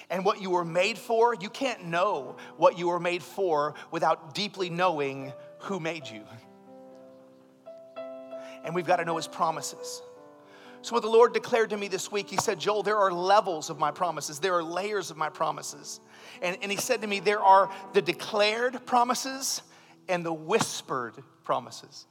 And 0.09 0.25
what 0.25 0.40
you 0.40 0.51
were 0.51 0.64
made 0.64 0.99
for, 0.99 1.35
you 1.35 1.49
can't 1.49 1.87
know 1.87 2.37
what 2.57 2.79
you 2.79 2.88
were 2.88 3.01
made 3.01 3.23
for 3.23 3.75
without 3.90 4.35
deeply 4.35 4.68
knowing 4.68 5.33
who 5.61 5.81
made 5.81 6.07
you. 6.09 6.23
And 8.64 8.75
we've 8.75 8.87
got 8.87 8.97
to 8.97 9.05
know 9.05 9.16
his 9.16 9.27
promises. 9.27 10.03
So, 10.83 10.95
what 10.95 11.03
the 11.03 11.09
Lord 11.09 11.33
declared 11.33 11.71
to 11.71 11.77
me 11.77 11.87
this 11.87 12.11
week, 12.11 12.29
He 12.29 12.37
said, 12.37 12.59
Joel, 12.59 12.83
there 12.83 12.99
are 12.99 13.12
levels 13.12 13.71
of 13.71 13.79
my 13.79 13.92
promises, 13.92 14.40
there 14.40 14.55
are 14.55 14.64
layers 14.64 15.11
of 15.12 15.16
my 15.16 15.29
promises. 15.29 16.01
And, 16.42 16.59
and 16.61 16.73
He 16.73 16.77
said 16.77 17.01
to 17.03 17.07
me, 17.07 17.21
there 17.21 17.40
are 17.40 17.71
the 17.92 18.03
declared 18.03 18.85
promises 18.85 19.62
and 20.09 20.27
the 20.27 20.33
whispered 20.33 21.14
promises. 21.45 22.07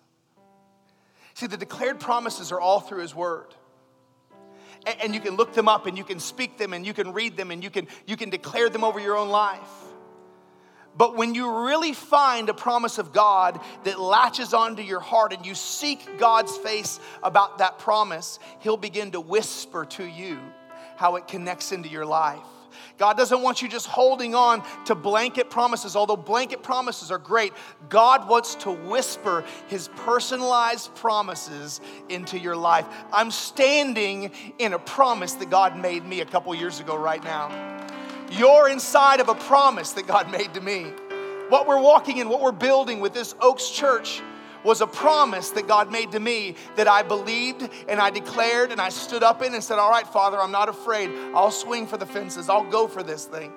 See, 1.34 1.48
the 1.48 1.58
declared 1.58 2.00
promises 2.00 2.52
are 2.52 2.60
all 2.60 2.80
through 2.80 3.02
His 3.02 3.16
Word. 3.16 3.54
And, 4.86 4.96
and 5.04 5.16
you 5.16 5.22
can 5.22 5.36
look 5.36 5.54
them 5.54 5.68
up 5.68 5.86
and 5.86 5.98
you 5.98 6.04
can 6.04 6.20
speak 6.20 6.58
them 6.58 6.74
and 6.74 6.86
you 6.86 6.94
can 6.94 7.14
read 7.14 7.38
them 7.38 7.52
and 7.52 7.64
you 7.64 7.70
can, 7.70 7.88
you 8.06 8.18
can 8.18 8.30
declare 8.30 8.70
them 8.70 8.84
over 8.84 9.00
your 9.00 9.18
own 9.18 9.30
life. 9.30 9.60
But 10.98 11.16
when 11.16 11.34
you 11.34 11.66
really 11.68 11.94
find 11.94 12.50
a 12.50 12.54
promise 12.54 12.98
of 12.98 13.14
God 13.14 13.60
that 13.86 14.00
latches 14.00 14.54
onto 14.54 14.82
your 14.82 15.00
heart 15.00 15.32
and 15.32 15.46
you 15.46 15.56
seek 15.56 16.20
God's 16.20 16.56
face 16.58 17.00
about 17.24 17.60
that 17.60 17.80
promise, 17.80 18.40
He'll 18.60 18.78
begin 18.78 19.12
to 19.12 19.22
whisper 19.22 19.86
to 19.86 20.04
you 20.04 20.40
how 20.98 21.16
it 21.16 21.28
connects 21.28 21.72
into 21.72 21.88
your 21.88 22.06
life. 22.06 22.40
God 22.98 23.18
doesn't 23.18 23.42
want 23.42 23.62
you 23.62 23.68
just 23.68 23.88
holding 23.88 24.36
on 24.36 24.64
to 24.86 24.96
blanket 24.96 25.50
promises, 25.50 25.96
although 25.96 26.18
blanket 26.18 26.64
promises 26.64 27.12
are 27.12 27.18
great. 27.18 27.54
God 27.90 28.28
wants 28.28 28.56
to 28.56 28.72
whisper 28.72 29.44
His 29.68 29.88
personalized 29.90 30.94
promises 30.96 31.82
into 32.10 32.40
your 32.40 32.56
life. 32.56 32.86
I'm 33.12 33.32
standing 33.32 34.32
in 34.60 34.74
a 34.74 34.80
promise 34.80 35.34
that 35.34 35.50
God 35.50 35.78
made 35.78 36.06
me 36.06 36.22
a 36.22 36.26
couple 36.26 36.54
years 36.56 36.80
ago, 36.80 36.96
right 36.96 37.24
now. 37.24 37.50
You're 38.32 38.70
inside 38.70 39.20
of 39.20 39.28
a 39.28 39.36
promise 39.36 39.92
that 39.92 40.08
God 40.08 40.32
made 40.32 40.54
to 40.54 40.62
me. 40.62 40.86
What 41.50 41.68
we're 41.68 41.82
walking 41.82 42.18
in, 42.18 42.30
what 42.30 42.42
we're 42.42 42.54
building 42.54 43.02
with 43.02 43.14
this 43.14 43.36
Oaks 43.42 43.70
Church 43.70 44.22
was 44.64 44.82
a 44.82 44.88
promise 44.88 45.52
that 45.52 45.68
God 45.68 45.92
made 45.92 46.12
to 46.12 46.20
me 46.20 46.56
that 46.76 46.88
I 46.88 47.04
believed 47.04 47.68
and 47.88 48.00
I 48.00 48.10
declared 48.10 48.72
and 48.72 48.80
I 48.80 48.90
stood 48.90 49.24
up 49.24 49.42
in 49.42 49.54
and 49.54 49.64
said, 49.64 49.80
All 49.80 49.90
right, 49.90 50.08
Father, 50.08 50.40
I'm 50.40 50.52
not 50.52 50.70
afraid. 50.70 51.10
I'll 51.34 51.52
swing 51.52 51.88
for 51.88 51.98
the 51.98 52.06
fences, 52.06 52.50
I'll 52.50 52.70
go 52.70 52.88
for 52.88 53.04
this 53.04 53.26
thing. 53.26 53.52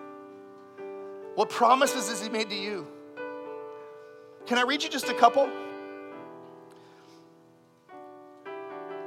What 1.35 1.51
promises 1.51 2.09
has 2.09 2.23
He 2.23 2.29
made 2.29 2.51
to 2.51 2.57
you? 2.57 2.87
Can 4.47 4.59
I 4.59 4.63
read 4.63 4.83
you 4.83 4.91
just 4.91 5.09
a 5.09 5.15
couple? 5.15 5.49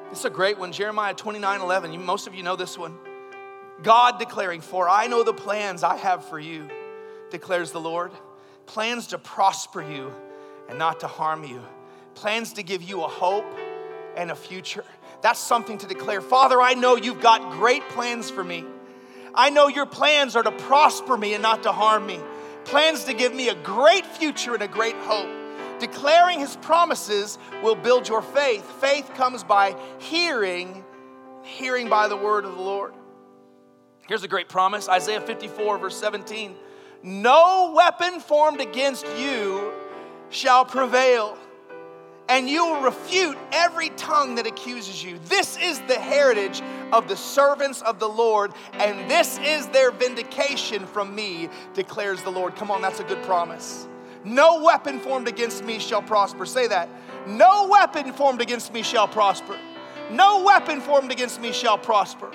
This 0.10 0.20
is 0.20 0.26
a 0.26 0.30
great 0.30 0.58
one, 0.58 0.72
Jeremiah 0.72 1.14
29 1.14 1.62
11. 1.62 2.06
most 2.06 2.28
of 2.28 2.34
you 2.34 2.44
know 2.44 2.56
this 2.56 2.78
one. 2.78 2.98
God 3.84 4.20
declaring, 4.20 4.62
For 4.62 4.90
I 4.90 5.08
know 5.08 5.24
the 5.24 5.34
plans 5.34 5.84
I 5.84 5.98
have 5.98 6.26
for 6.26 6.40
you, 6.40 6.70
declares 7.30 7.72
the 7.72 7.82
Lord 7.82 8.12
plans 8.66 9.08
to 9.08 9.18
prosper 9.18 9.82
you 9.82 10.14
and 10.70 10.78
not 10.78 11.00
to 11.00 11.08
harm 11.08 11.44
you, 11.44 11.62
plans 12.18 12.54
to 12.54 12.64
give 12.64 12.82
you 12.82 13.04
a 13.04 13.08
hope 13.08 13.46
and 14.16 14.32
a 14.32 14.36
future. 14.36 14.84
That's 15.22 15.40
something 15.40 15.78
to 15.78 15.88
declare. 15.88 16.20
Father, 16.20 16.60
I 16.60 16.74
know 16.74 16.96
you've 16.96 17.22
got 17.22 17.52
great 17.52 17.88
plans 17.90 18.32
for 18.32 18.44
me. 18.44 18.66
I 19.36 19.52
know 19.52 19.68
your 19.68 19.86
plans 19.86 20.36
are 20.36 20.42
to 20.42 20.52
prosper 20.52 21.16
me 21.16 21.36
and 21.36 21.44
not 21.44 21.62
to 21.64 21.72
harm 21.72 22.08
me, 22.08 22.20
plans 22.66 23.04
to 23.04 23.14
give 23.14 23.36
me 23.36 23.50
a 23.50 23.56
great 23.56 24.06
future 24.06 24.56
and 24.56 24.64
a 24.64 24.68
great 24.68 24.96
hope. 24.96 25.30
Declaring 25.80 26.40
his 26.40 26.56
promises 26.56 27.38
will 27.62 27.76
build 27.76 28.08
your 28.10 28.24
faith. 28.24 28.66
Faith 28.82 29.12
comes 29.14 29.44
by 29.44 29.76
hearing, 30.00 30.84
hearing 31.44 31.88
by 31.88 32.08
the 32.08 32.18
word 32.18 32.46
of 32.46 32.56
the 32.56 32.62
Lord. 32.62 32.96
Here's 34.08 34.24
a 34.24 34.28
great 34.28 34.50
promise 34.50 34.90
Isaiah 34.90 35.22
54, 35.22 35.78
verse 35.78 35.96
17. 35.98 36.56
No 37.04 37.74
weapon 37.76 38.20
formed 38.20 38.60
against 38.60 39.06
you 39.20 39.72
shall 40.30 40.66
prevail, 40.66 41.38
and 42.30 42.50
you 42.50 42.66
will 42.66 42.82
refute 42.82 43.38
every 43.52 43.90
tongue 43.92 44.36
that 44.36 44.46
accuses 44.46 45.04
you. 45.04 45.20
This 45.26 45.58
is 45.58 45.80
the 45.88 45.96
heritage 45.96 46.62
of 46.92 47.08
the 47.08 47.16
servants 47.16 47.82
of 47.82 48.00
the 48.00 48.08
Lord, 48.08 48.52
and 48.74 49.10
this 49.10 49.40
is 49.40 49.68
their 49.68 49.92
vindication 49.92 50.86
from 50.86 51.16
me, 51.16 51.50
declares 51.74 52.22
the 52.24 52.32
Lord. 52.32 52.56
Come 52.56 52.72
on, 52.72 52.82
that's 52.82 53.00
a 53.00 53.04
good 53.04 53.24
promise. 53.24 53.88
No 54.24 54.62
weapon 54.62 55.00
formed 55.00 55.28
against 55.28 55.64
me 55.64 55.80
shall 55.80 56.02
prosper. 56.02 56.46
Say 56.46 56.68
that. 56.68 56.90
No 57.28 57.68
weapon 57.68 58.12
formed 58.12 58.42
against 58.42 58.74
me 58.74 58.84
shall 58.84 59.08
prosper. 59.08 59.58
No 60.12 60.44
weapon 60.44 60.82
formed 60.82 61.12
against 61.12 61.40
me 61.40 61.54
shall 61.54 61.78
prosper. 61.78 62.32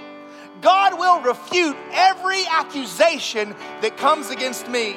God 0.63 0.99
will 0.99 1.21
refute 1.21 1.77
every 1.91 2.45
accusation 2.47 3.55
that 3.81 3.97
comes 3.97 4.31
against 4.31 4.69
me. 4.69 4.97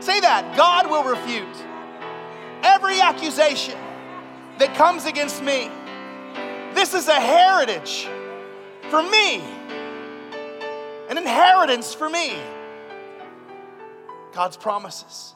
Say 0.00 0.20
that. 0.20 0.56
God 0.56 0.90
will 0.90 1.02
refute 1.02 1.56
every 2.62 3.00
accusation 3.00 3.78
that 4.58 4.74
comes 4.74 5.06
against 5.06 5.42
me. 5.42 5.70
This 6.74 6.94
is 6.94 7.08
a 7.08 7.20
heritage 7.20 8.08
for 8.90 9.02
me, 9.02 9.40
an 11.08 11.18
inheritance 11.18 11.94
for 11.94 12.08
me. 12.08 12.36
God's 14.32 14.56
promises. 14.56 15.34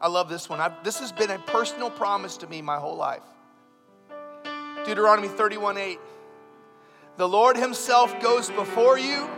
I 0.00 0.08
love 0.08 0.28
this 0.28 0.48
one. 0.48 0.60
I've, 0.60 0.84
this 0.84 1.00
has 1.00 1.10
been 1.10 1.30
a 1.30 1.38
personal 1.38 1.90
promise 1.90 2.36
to 2.38 2.46
me 2.46 2.62
my 2.62 2.76
whole 2.76 2.96
life. 2.96 3.22
Deuteronomy 4.84 5.28
31 5.28 5.76
8. 5.76 5.98
The 7.16 7.28
Lord 7.28 7.56
Himself 7.56 8.20
goes 8.22 8.48
before 8.50 8.98
you 8.98 9.28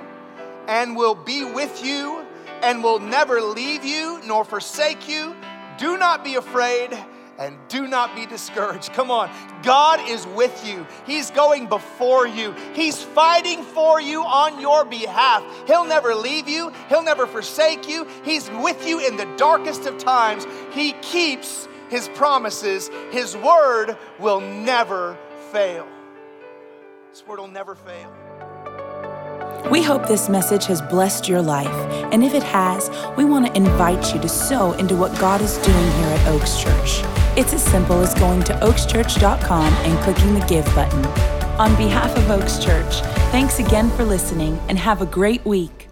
and 0.68 0.96
will 0.96 1.14
be 1.14 1.44
with 1.44 1.85
you 1.85 2.25
and 2.62 2.85
will 2.85 2.99
never 2.99 3.40
leave 3.40 3.85
you 3.85 4.20
nor 4.27 4.44
forsake 4.44 5.09
you. 5.09 5.35
Do 5.81 5.97
not 5.97 6.23
be 6.23 6.35
afraid 6.35 6.93
and 7.38 7.57
do 7.69 7.88
not 7.88 8.14
be 8.14 8.27
discouraged. 8.27 8.93
Come 8.93 9.11
on. 9.11 9.31
God 9.62 9.99
is 10.07 10.27
with 10.27 10.69
you. 10.69 10.87
He's 11.07 11.31
going 11.31 11.69
before 11.69 12.27
you. 12.27 12.55
He's 12.75 13.03
fighting 13.03 13.62
for 13.62 13.99
you 13.99 14.23
on 14.23 14.61
your 14.61 14.85
behalf. 14.85 15.43
He'll 15.66 15.87
never 15.87 16.14
leave 16.14 16.51
you. 16.51 16.71
He'll 16.90 17.03
never 17.03 17.27
forsake 17.27 17.88
you. 17.88 18.07
He's 18.25 18.51
with 18.51 18.87
you 18.87 19.01
in 19.01 19.16
the 19.16 19.25
darkest 19.38 19.87
of 19.87 19.97
times. 19.97 20.47
He 20.73 20.93
keeps 21.01 21.66
his 21.88 22.11
promises. 22.11 22.90
His 23.11 23.35
word 23.35 23.97
will 24.19 24.40
never 24.43 25.16
fail. 25.51 25.88
His 27.11 27.27
word 27.27 27.38
will 27.38 27.49
never 27.49 27.75
fail. 27.75 28.12
We 29.68 29.83
hope 29.83 30.07
this 30.07 30.29
message 30.29 30.66
has 30.66 30.81
blessed 30.81 31.29
your 31.29 31.42
life, 31.42 31.68
and 32.12 32.25
if 32.25 32.35
it 32.35 32.42
has, 32.42 32.90
we 33.16 33.25
want 33.25 33.46
to 33.46 33.57
invite 33.57 34.14
you 34.14 34.20
to 34.20 34.29
sow 34.29 34.73
into 34.73 34.96
what 34.96 35.16
God 35.18 35.40
is 35.40 35.59
doing 35.59 35.90
here 35.92 36.09
at 36.09 36.29
Oaks 36.29 36.59
Church. 36.61 37.03
It's 37.37 37.53
as 37.53 37.62
simple 37.62 38.01
as 38.01 38.14
going 38.14 38.42
to 38.44 38.55
oakschurch.com 38.55 39.73
and 39.73 39.99
clicking 40.05 40.35
the 40.35 40.46
Give 40.46 40.64
button. 40.75 41.05
On 41.61 41.77
behalf 41.77 42.16
of 42.16 42.31
Oaks 42.31 42.59
Church, 42.59 43.01
thanks 43.31 43.59
again 43.59 43.90
for 43.90 44.05
listening 44.05 44.59
and 44.68 44.79
have 44.79 45.03
a 45.03 45.07
great 45.07 45.44
week. 45.44 45.89